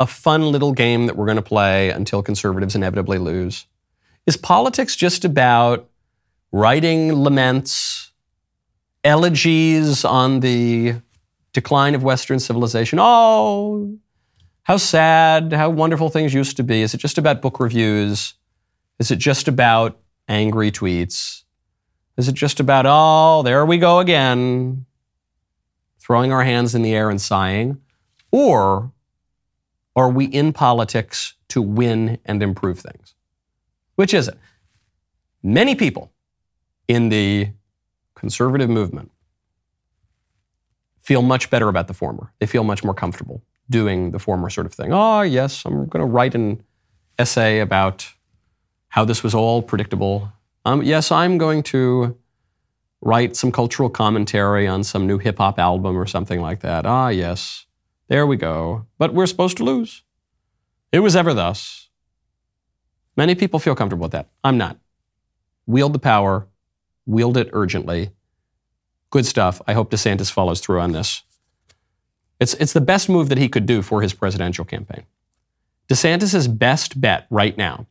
[0.00, 3.66] a fun little game that we're going to play until conservatives inevitably lose?
[4.26, 5.88] Is politics just about
[6.52, 8.12] writing laments
[9.04, 10.96] elegies on the
[11.52, 12.98] decline of Western civilization.
[13.00, 13.96] Oh,
[14.66, 16.82] how sad, how wonderful things used to be.
[16.82, 18.34] Is it just about book reviews?
[18.98, 21.44] Is it just about angry tweets?
[22.16, 24.84] Is it just about, oh, there we go again,
[26.00, 27.80] throwing our hands in the air and sighing?
[28.32, 28.90] Or
[29.94, 33.14] are we in politics to win and improve things?
[33.94, 34.36] Which is it?
[35.44, 36.10] Many people
[36.88, 37.50] in the
[38.16, 39.12] conservative movement
[40.98, 42.32] feel much better about the former.
[42.40, 44.92] They feel much more comfortable doing the former sort of thing.
[44.92, 46.62] Oh, yes, I'm going to write an
[47.18, 48.12] essay about
[48.88, 50.32] how this was all predictable.
[50.64, 52.16] Um, yes, I'm going to
[53.00, 56.86] write some cultural commentary on some new hip hop album or something like that.
[56.86, 57.66] Ah, yes,
[58.08, 58.86] there we go.
[58.98, 60.02] But we're supposed to lose.
[60.92, 61.88] It was ever thus.
[63.16, 64.28] Many people feel comfortable with that.
[64.44, 64.78] I'm not.
[65.66, 66.46] Wield the power,
[67.06, 68.10] wield it urgently.
[69.10, 69.62] Good stuff.
[69.66, 71.22] I hope DeSantis follows through on this.
[72.38, 75.04] It's, it's the best move that he could do for his presidential campaign.
[75.88, 77.86] DeSantis' best bet right now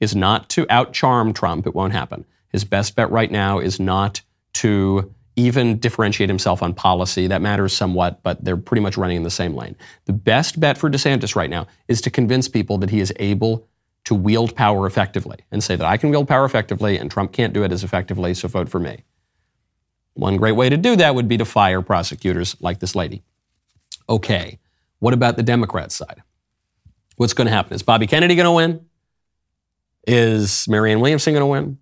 [0.00, 1.66] is not to outcharm Trump.
[1.66, 2.24] It won't happen.
[2.50, 4.20] His best bet right now is not
[4.54, 7.26] to even differentiate himself on policy.
[7.26, 9.76] That matters somewhat, but they're pretty much running in the same lane.
[10.06, 13.66] The best bet for DeSantis right now is to convince people that he is able
[14.04, 17.52] to wield power effectively and say that I can wield power effectively and Trump can't
[17.52, 19.04] do it as effectively, so vote for me.
[20.14, 23.22] One great way to do that would be to fire prosecutors like this lady.
[24.08, 24.58] Okay,
[25.00, 26.22] what about the Democrat side?
[27.16, 27.74] What's going to happen?
[27.74, 28.86] Is Bobby Kennedy going to win?
[30.06, 31.78] Is Marianne Williamson going to win?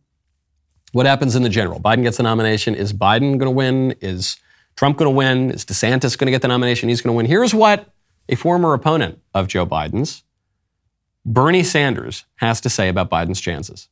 [0.93, 1.79] What happens in the general?
[1.79, 2.74] Biden gets the nomination.
[2.74, 3.95] Is Biden going to win?
[4.01, 4.37] Is
[4.77, 5.51] Trump going to win?
[5.51, 6.89] Is DeSantis going to get the nomination?
[6.89, 7.27] He's going to win.
[7.27, 7.89] Here's what
[8.29, 10.24] a former opponent of Joe Biden's,
[11.24, 13.89] Bernie Sanders, has to say about Biden's chances.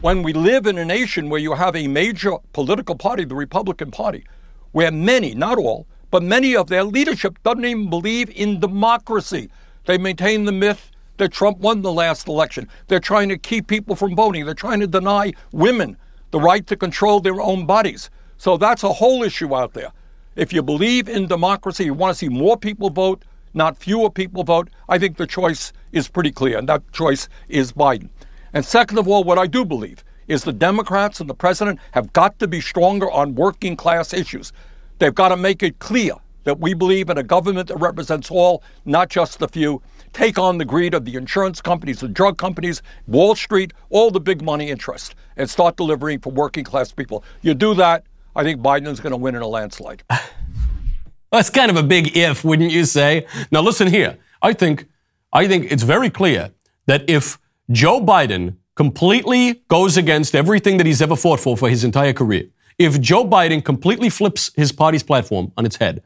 [0.00, 3.90] When we live in a nation where you have a major political party, the Republican
[3.90, 4.24] Party,
[4.72, 9.50] where many, not all, but many of their leadership doesn't even believe in democracy.
[9.86, 12.68] They maintain the myth that Trump won the last election.
[12.86, 14.44] They're trying to keep people from voting.
[14.44, 15.96] They're trying to deny women
[16.30, 18.10] the right to control their own bodies.
[18.36, 19.92] So that's a whole issue out there.
[20.36, 24.44] If you believe in democracy, you want to see more people vote, not fewer people
[24.44, 28.08] vote, I think the choice is pretty clear, and that choice is Biden.
[28.52, 32.12] And second of all, what I do believe is the Democrats and the president have
[32.12, 34.52] got to be stronger on working class issues.
[34.98, 36.12] They've got to make it clear
[36.44, 39.82] that we believe in a government that represents all, not just the few.
[40.12, 44.20] Take on the greed of the insurance companies, the drug companies, Wall Street, all the
[44.20, 47.22] big money interests, and start delivering for working class people.
[47.42, 50.02] You do that, I think Biden's going to win in a landslide.
[51.32, 53.26] That's kind of a big if, wouldn't you say?
[53.50, 54.16] Now listen here.
[54.40, 54.86] I think
[55.32, 56.52] I think it's very clear
[56.86, 57.38] that if
[57.70, 62.44] Joe Biden completely goes against everything that he's ever fought for for his entire career,
[62.78, 66.02] if Joe Biden completely flips his party's platform on its head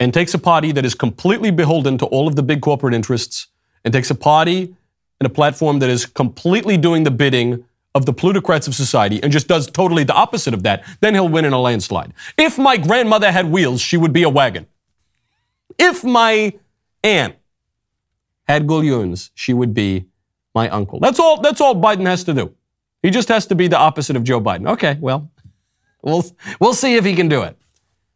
[0.00, 3.48] and takes a party that is completely beholden to all of the big corporate interests
[3.84, 4.74] and takes a party
[5.20, 7.64] and a platform that is completely doing the bidding
[7.94, 11.28] of the plutocrats of society and just does totally the opposite of that, then he'll
[11.28, 12.12] win in a landslide.
[12.38, 14.66] If my grandmother had wheels, she would be a wagon.
[15.78, 16.54] If my
[17.04, 17.36] aunt
[18.48, 20.06] had gullions, she would be
[20.54, 21.00] my uncle.
[21.00, 22.54] That's all that's all Biden has to do.
[23.02, 24.68] He just has to be the opposite of Joe Biden.
[24.68, 25.30] Okay, well,
[26.02, 26.24] We'll,
[26.60, 27.56] we'll see if he can do it.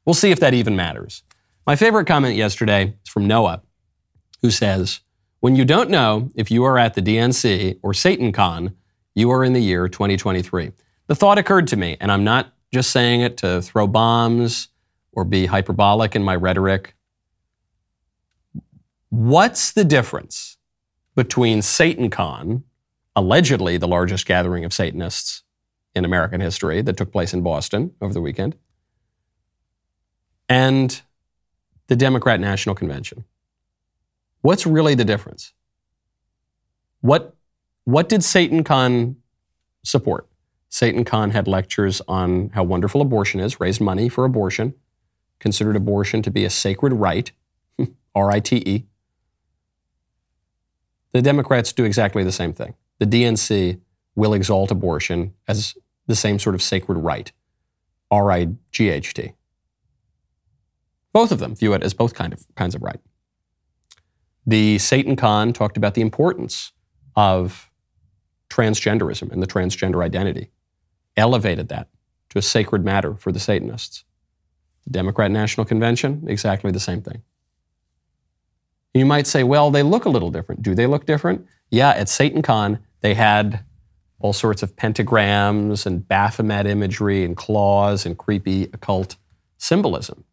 [0.04, 1.22] We'll see if that even matters.
[1.66, 3.62] My favorite comment yesterday is from Noah,
[4.42, 5.00] who says,
[5.40, 8.76] When you don't know if you are at the DNC or Satan Con,
[9.14, 10.72] you are in the year 2023.
[11.06, 14.68] The thought occurred to me, and I'm not just saying it to throw bombs
[15.12, 16.94] or be hyperbolic in my rhetoric.
[19.08, 20.58] What's the difference
[21.14, 22.64] between Satan Con,
[23.16, 25.42] allegedly the largest gathering of Satanists
[25.96, 28.54] in American history that took place in Boston over the weekend,
[30.48, 31.00] and
[31.88, 33.24] the Democrat National Convention.
[34.42, 35.54] What's really the difference?
[37.00, 37.34] What,
[37.84, 39.16] what did Satan Con
[39.84, 40.28] support?
[40.68, 44.74] Satan Con had lectures on how wonderful abortion is, raised money for abortion,
[45.38, 47.32] considered abortion to be a sacred right,
[48.14, 48.84] R I T E.
[51.12, 52.74] The Democrats do exactly the same thing.
[52.98, 53.80] The DNC
[54.14, 55.74] will exalt abortion as
[56.06, 57.32] the same sort of sacred right.
[58.10, 59.32] R I G H T.
[61.12, 63.00] Both of them view it as both kind of, kinds of right.
[64.46, 66.72] The Satan Con talked about the importance
[67.16, 67.70] of
[68.48, 70.50] transgenderism and the transgender identity,
[71.16, 71.88] elevated that
[72.28, 74.04] to a sacred matter for the Satanists.
[74.84, 77.22] The Democrat National Convention, exactly the same thing.
[78.94, 80.62] You might say, well, they look a little different.
[80.62, 81.46] Do they look different?
[81.70, 83.64] Yeah, at Satan Con, they had
[84.18, 89.16] all sorts of pentagrams and Baphomet imagery and claws and creepy occult
[89.58, 90.24] symbolism.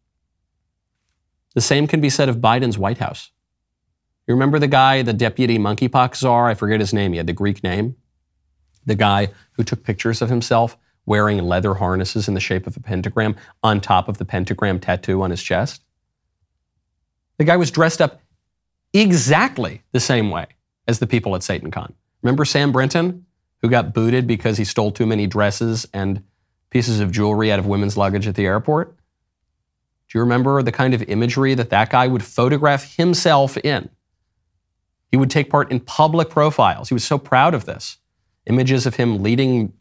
[1.54, 3.30] The same can be said of Biden's White House.
[4.26, 6.48] You remember the guy, the deputy monkeypox czar?
[6.48, 7.12] I forget his name.
[7.12, 7.96] He had the Greek name.
[8.86, 10.76] The guy who took pictures of himself
[11.06, 15.22] wearing leather harnesses in the shape of a pentagram on top of the pentagram tattoo
[15.22, 15.82] on his chest.
[17.36, 18.22] The guy was dressed up
[18.92, 20.46] exactly the same way
[20.88, 21.92] as the people at SatanCon.
[22.22, 23.26] Remember Sam Brinton?
[23.64, 26.22] Who got booted because he stole too many dresses and
[26.68, 28.94] pieces of jewelry out of women's luggage at the airport?
[28.94, 33.88] Do you remember the kind of imagery that that guy would photograph himself in?
[35.10, 36.90] He would take part in public profiles.
[36.90, 37.96] He was so proud of this.
[38.44, 39.72] Images of him leading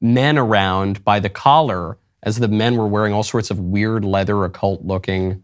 [0.00, 4.44] men around by the collar as the men were wearing all sorts of weird leather,
[4.44, 5.42] occult looking,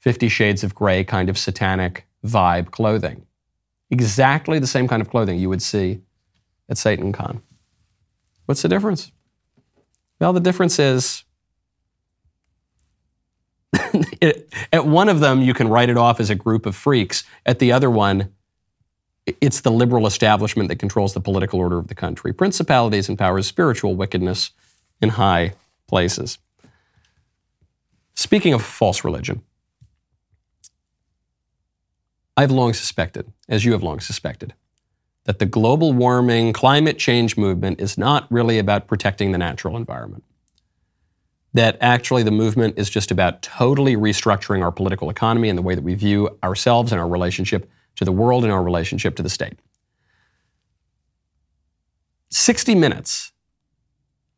[0.00, 3.26] Fifty Shades of Grey kind of satanic vibe clothing.
[3.92, 6.00] Exactly the same kind of clothing you would see
[6.68, 7.40] at SatanCon.
[8.46, 9.12] What's the difference?
[10.20, 11.24] Well, the difference is
[14.72, 17.24] at one of them, you can write it off as a group of freaks.
[17.44, 18.32] At the other one,
[19.40, 22.32] it's the liberal establishment that controls the political order of the country.
[22.32, 24.50] Principalities and powers, spiritual wickedness
[25.00, 25.54] in high
[25.88, 26.38] places.
[28.14, 29.42] Speaking of false religion,
[32.36, 34.54] I've long suspected, as you have long suspected,
[35.26, 40.24] that the global warming, climate change movement is not really about protecting the natural environment.
[41.54, 45.74] that actually the movement is just about totally restructuring our political economy and the way
[45.74, 49.30] that we view ourselves and our relationship to the world and our relationship to the
[49.30, 49.58] state.
[52.30, 53.32] 60 Minutes,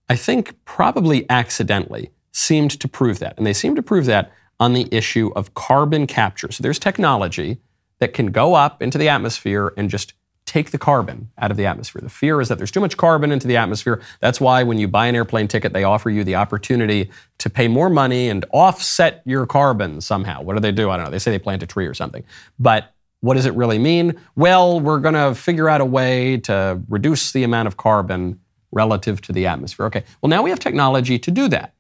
[0.09, 3.37] I think probably accidentally, seemed to prove that.
[3.37, 6.53] And they seem to prove that on the issue of carbon capture.
[6.53, 7.59] So there's technology
[7.99, 10.15] that can go up into the atmosphere and just
[10.49, 12.01] take the carbon out of the atmosphere.
[12.01, 14.01] The fear is that there's too much carbon into the atmosphere.
[14.21, 17.69] That's why when you buy an airplane ticket, they offer you the opportunity to pay
[17.69, 20.41] more money and offset your carbon somehow.
[20.41, 20.91] What do they do?
[20.91, 21.11] I don't know.
[21.11, 22.25] They say they plant a tree or something.
[22.59, 24.19] But what does it really mean?
[24.37, 28.41] Well, we're going to figure out a way to reduce the amount of carbon
[28.73, 29.87] relative to the atmosphere.
[29.87, 30.05] Okay.
[30.23, 31.75] Well, now we have technology to do that.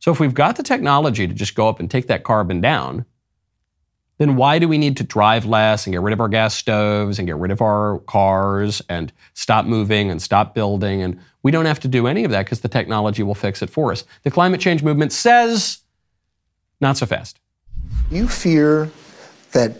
[0.00, 3.04] So if we've got the technology to just go up and take that carbon down,
[4.18, 7.18] then why do we need to drive less and get rid of our gas stoves
[7.18, 11.02] and get rid of our cars and stop moving and stop building?
[11.02, 13.70] And we don't have to do any of that because the technology will fix it
[13.70, 14.04] for us.
[14.22, 15.78] The climate change movement says
[16.80, 17.38] not so fast.
[18.10, 18.90] You fear
[19.52, 19.78] that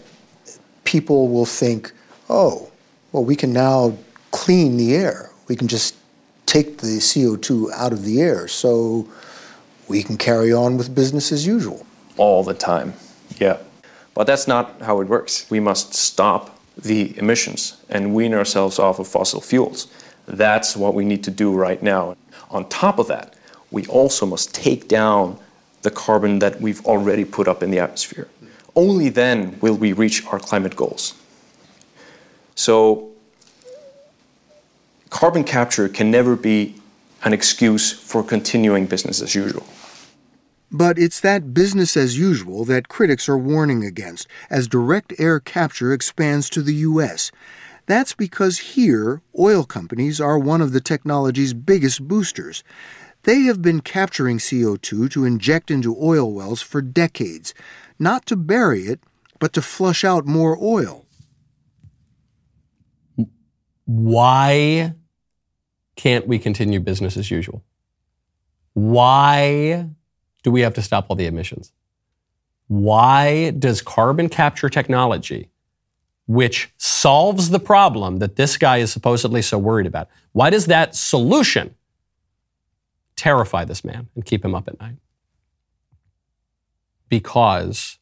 [0.83, 1.91] people will think,
[2.29, 2.71] oh,
[3.11, 3.97] well, we can now
[4.31, 5.29] clean the air.
[5.47, 5.95] We can just
[6.45, 9.07] take the CO2 out of the air so
[9.87, 11.85] we can carry on with business as usual.
[12.17, 12.93] All the time,
[13.37, 13.57] yeah.
[14.13, 15.49] But that's not how it works.
[15.49, 19.87] We must stop the emissions and wean ourselves off of fossil fuels.
[20.27, 22.15] That's what we need to do right now.
[22.49, 23.33] On top of that,
[23.71, 25.39] we also must take down
[25.81, 28.27] the carbon that we've already put up in the atmosphere.
[28.75, 31.13] Only then will we reach our climate goals.
[32.55, 33.11] So,
[35.09, 36.75] carbon capture can never be
[37.23, 39.65] an excuse for continuing business as usual.
[40.73, 45.93] But it's that business as usual that critics are warning against as direct air capture
[45.93, 47.31] expands to the U.S.
[47.85, 52.63] That's because here, oil companies are one of the technology's biggest boosters.
[53.21, 57.53] They have been capturing CO2 to inject into oil wells for decades,
[57.99, 58.99] not to bury it,
[59.39, 61.05] but to flush out more oil.
[63.85, 64.95] Why
[65.95, 67.63] can't we continue business as usual?
[68.73, 69.89] Why
[70.43, 71.71] do we have to stop all the emissions?
[72.67, 75.49] Why does carbon capture technology,
[76.27, 80.95] which solves the problem that this guy is supposedly so worried about, why does that
[80.95, 81.75] solution
[83.15, 84.97] terrify this man and keep him up at night?
[87.09, 87.99] Because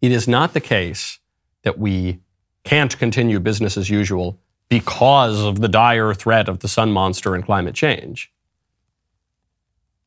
[0.00, 1.18] it is not the case
[1.62, 2.20] that we
[2.64, 7.44] can't continue business as usual because of the dire threat of the sun monster and
[7.44, 8.32] climate change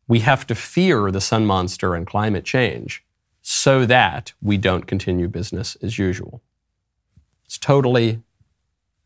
[0.07, 3.03] we have to fear the sun monster and climate change
[3.41, 6.41] so that we don't continue business as usual.
[7.45, 8.21] It's totally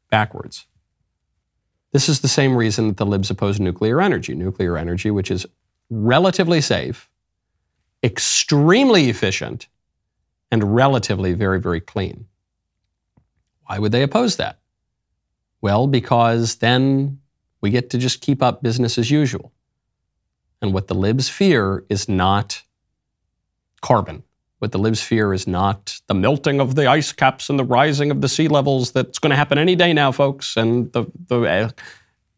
[0.10, 0.66] backwards.
[1.92, 4.36] This is the same reason that the libs oppose nuclear energy.
[4.36, 5.46] Nuclear energy, which is
[5.90, 7.10] relatively safe,
[8.04, 9.68] extremely efficient,
[10.52, 12.26] and relatively very, very clean.
[13.66, 14.60] Why would they oppose that?
[15.62, 17.20] Well, because then
[17.62, 19.52] we get to just keep up business as usual.
[20.62, 22.64] And what the libs fear is not
[23.82, 24.24] carbon.
[24.60, 28.12] What the libs fear is not the melting of the ice caps and the rising
[28.12, 31.42] of the sea levels that's going to happen any day now, folks, and the, the
[31.42, 31.70] uh,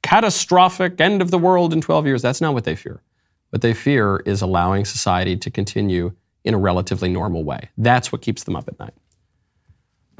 [0.03, 2.21] catastrophic end of the world in 12 years.
[2.21, 3.01] That's not what they fear.
[3.49, 6.13] What they fear is allowing society to continue
[6.43, 7.69] in a relatively normal way.
[7.77, 8.93] That's what keeps them up at night.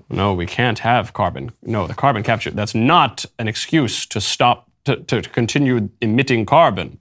[0.09, 1.51] No, we can't have carbon.
[1.63, 6.99] No, the carbon capture, that's not an excuse to stop, to, to continue emitting carbon.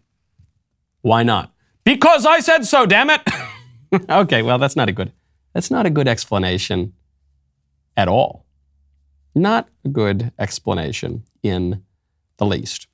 [1.02, 1.52] Why not?
[1.84, 3.22] Because I said so, damn it.
[4.10, 5.12] okay, well, that's not a good
[5.52, 6.92] that's not a good explanation
[7.96, 8.46] at all.
[9.34, 11.82] Not a good explanation in
[12.36, 12.86] the least.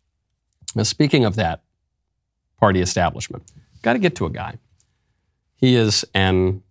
[0.75, 1.63] Now, speaking of that
[2.59, 3.51] party establishment,
[3.83, 4.59] got to get to a guy.
[5.57, 6.63] He is an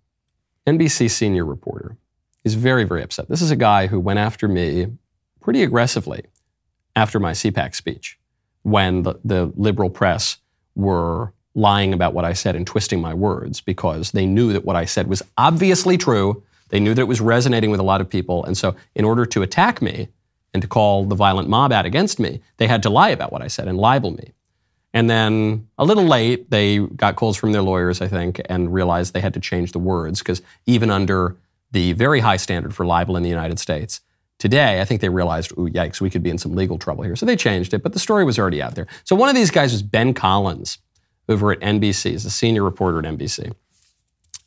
[0.68, 1.98] NBC senior reporter.
[2.44, 3.30] He's very, very upset.
[3.30, 4.88] This is a guy who went after me
[5.42, 6.26] pretty aggressively
[6.96, 8.20] after my CPAC speech
[8.62, 10.38] when the, the liberal press
[10.76, 14.76] were lying about what I said and twisting my words because they knew that what
[14.76, 16.44] I said was obviously true.
[16.70, 18.44] They knew that it was resonating with a lot of people.
[18.44, 20.10] And so, in order to attack me
[20.54, 23.42] and to call the violent mob out against me, they had to lie about what
[23.42, 24.34] I said and libel me.
[24.94, 29.14] And then a little late, they got calls from their lawyers, I think, and realized
[29.14, 31.36] they had to change the words because even under
[31.72, 34.00] the very high standard for libel in the United States,
[34.46, 37.16] Today, I think they realized, ooh, yikes, we could be in some legal trouble here.
[37.16, 38.86] So they changed it, but the story was already out there.
[39.04, 40.78] So one of these guys was Ben Collins
[41.28, 42.12] over at NBC.
[42.12, 43.56] He's a senior reporter at NBC.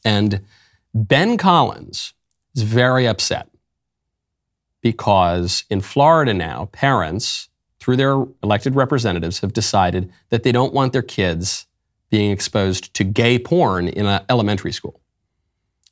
[0.05, 0.43] And
[0.95, 2.13] Ben Collins
[2.55, 3.49] is very upset
[4.83, 7.49] because in Florida now, parents,
[7.81, 11.67] through their elected representatives, have decided that they don't want their kids
[12.09, 15.01] being exposed to gay porn in an elementary school.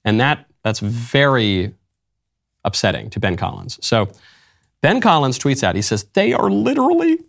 [0.04, 1.74] And that, that's very
[2.66, 3.78] upsetting to Ben Collins.
[3.80, 4.10] So
[4.82, 7.20] Ben Collins tweets out, he says, they are literally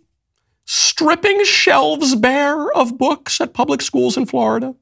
[0.66, 4.74] stripping shelves bare of books at public schools in Florida.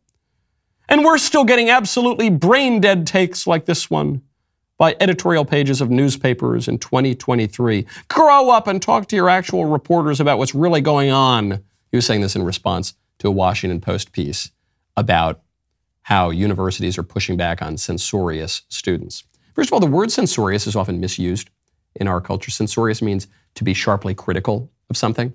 [0.89, 4.23] And we're still getting absolutely brain dead takes like this one
[4.79, 7.87] by editorial pages of newspapers in 2023.
[8.09, 11.63] Grow up and talk to your actual reporters about what's really going on.
[11.91, 14.51] He was saying this in response to a Washington Post piece
[14.97, 15.43] about
[16.03, 19.25] how universities are pushing back on censorious students.
[19.57, 21.49] First of all, the word censorious is often misused
[21.95, 22.51] in our culture.
[22.51, 25.29] Censorious means to be sharply critical of something.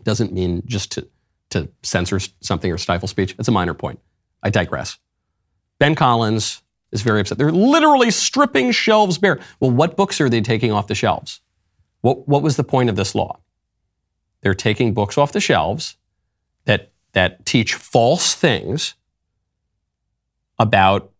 [0.00, 1.06] It doesn't mean just to,
[1.50, 3.36] to censor something or stifle speech.
[3.38, 4.00] It's a minor point.
[4.42, 4.98] I digress.
[5.78, 7.36] Ben Collins is very upset.
[7.36, 9.38] They're literally stripping shelves bare.
[9.60, 11.42] Well, what books are they taking off the shelves?
[12.00, 13.38] What, what was the point of this law?
[14.40, 15.98] They're taking books off the shelves
[16.64, 18.94] that, that teach false things
[20.58, 21.11] about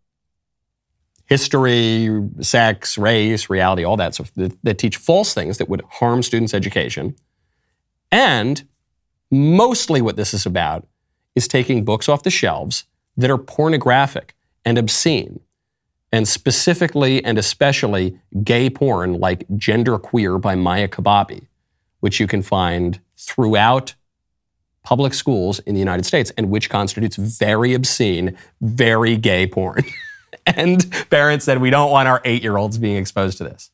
[1.26, 6.22] history, sex, race, reality, all that stuff, that, that teach false things that would harm
[6.22, 7.14] students' education.
[8.10, 8.64] And
[9.30, 10.86] mostly what this is about
[11.34, 12.84] is taking books off the shelves
[13.16, 15.40] that are pornographic and obscene,
[16.12, 21.46] and specifically and especially gay porn like Gender Queer by Maia Kobabe,
[22.00, 23.94] which you can find throughout
[24.82, 29.84] public schools in the United States and which constitutes very obscene, very gay porn.
[30.46, 33.70] and parents said, we don't want our eight year olds being exposed to this.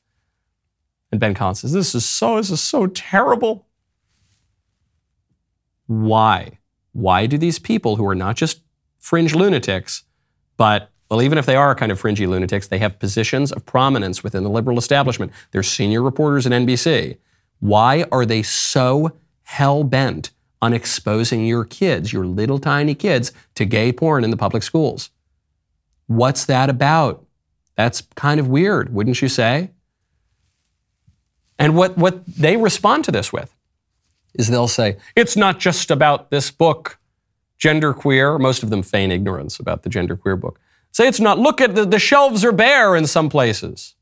[1.10, 3.66] And Ben Collins says, this is so, this is so terrible.
[5.86, 6.58] Why?
[6.92, 8.60] Why do these people who are not just
[8.98, 10.04] fringe lunatics,
[10.56, 14.22] but well, even if they are kind of fringy lunatics, they have positions of prominence
[14.22, 15.32] within the liberal establishment.
[15.52, 17.16] They're senior reporters at NBC.
[17.60, 19.12] Why are they so
[19.44, 24.36] hell bent on exposing your kids, your little tiny kids, to gay porn in the
[24.36, 25.10] public schools?
[26.08, 27.24] What's that about?
[27.76, 29.70] That's kind of weird, wouldn't you say?
[31.58, 33.54] And what, what they respond to this with
[34.34, 36.98] is they'll say, it's not just about this book,
[37.58, 38.38] Gender Queer.
[38.38, 40.58] Most of them feign ignorance about the Gender Queer book.
[40.92, 43.94] Say it's not, look at the, the shelves are bare in some places.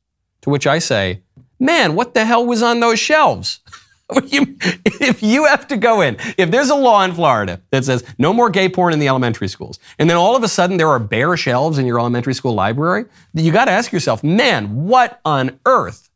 [0.42, 1.22] To which I say,
[1.58, 3.60] man, what the hell was on those shelves?
[4.10, 8.32] if you have to go in, if there's a law in Florida that says no
[8.32, 11.00] more gay porn in the elementary schools, and then all of a sudden there are
[11.00, 15.58] bare shelves in your elementary school library, you got to ask yourself, man, what on
[15.66, 16.08] earth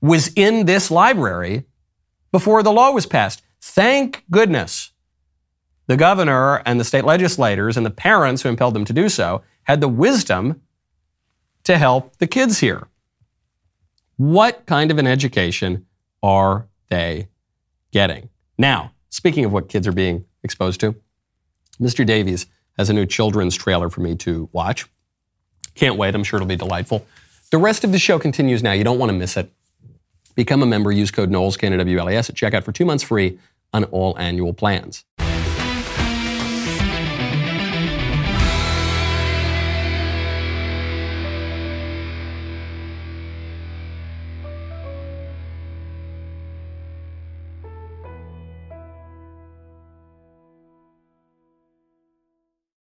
[0.00, 1.66] was in this library
[2.32, 3.42] before the law was passed?
[3.60, 4.90] Thank goodness
[5.90, 9.42] the governor and the state legislators and the parents who impelled them to do so
[9.64, 10.62] had the wisdom
[11.64, 12.86] to help the kids here.
[14.16, 15.86] What kind of an education
[16.22, 17.28] are they
[17.92, 18.28] getting?
[18.58, 20.94] Now, speaking of what kids are being exposed to,
[21.80, 22.04] Mr.
[22.04, 24.86] Davies has a new children's trailer for me to watch.
[25.74, 26.14] Can't wait.
[26.14, 27.06] I'm sure it'll be delightful.
[27.50, 28.72] The rest of the show continues now.
[28.72, 29.50] You don't want to miss it.
[30.34, 30.92] Become a member.
[30.92, 33.38] Use code Knowles, K-N-O-W-L-E-S at checkout for two months free
[33.72, 35.04] on all annual plans.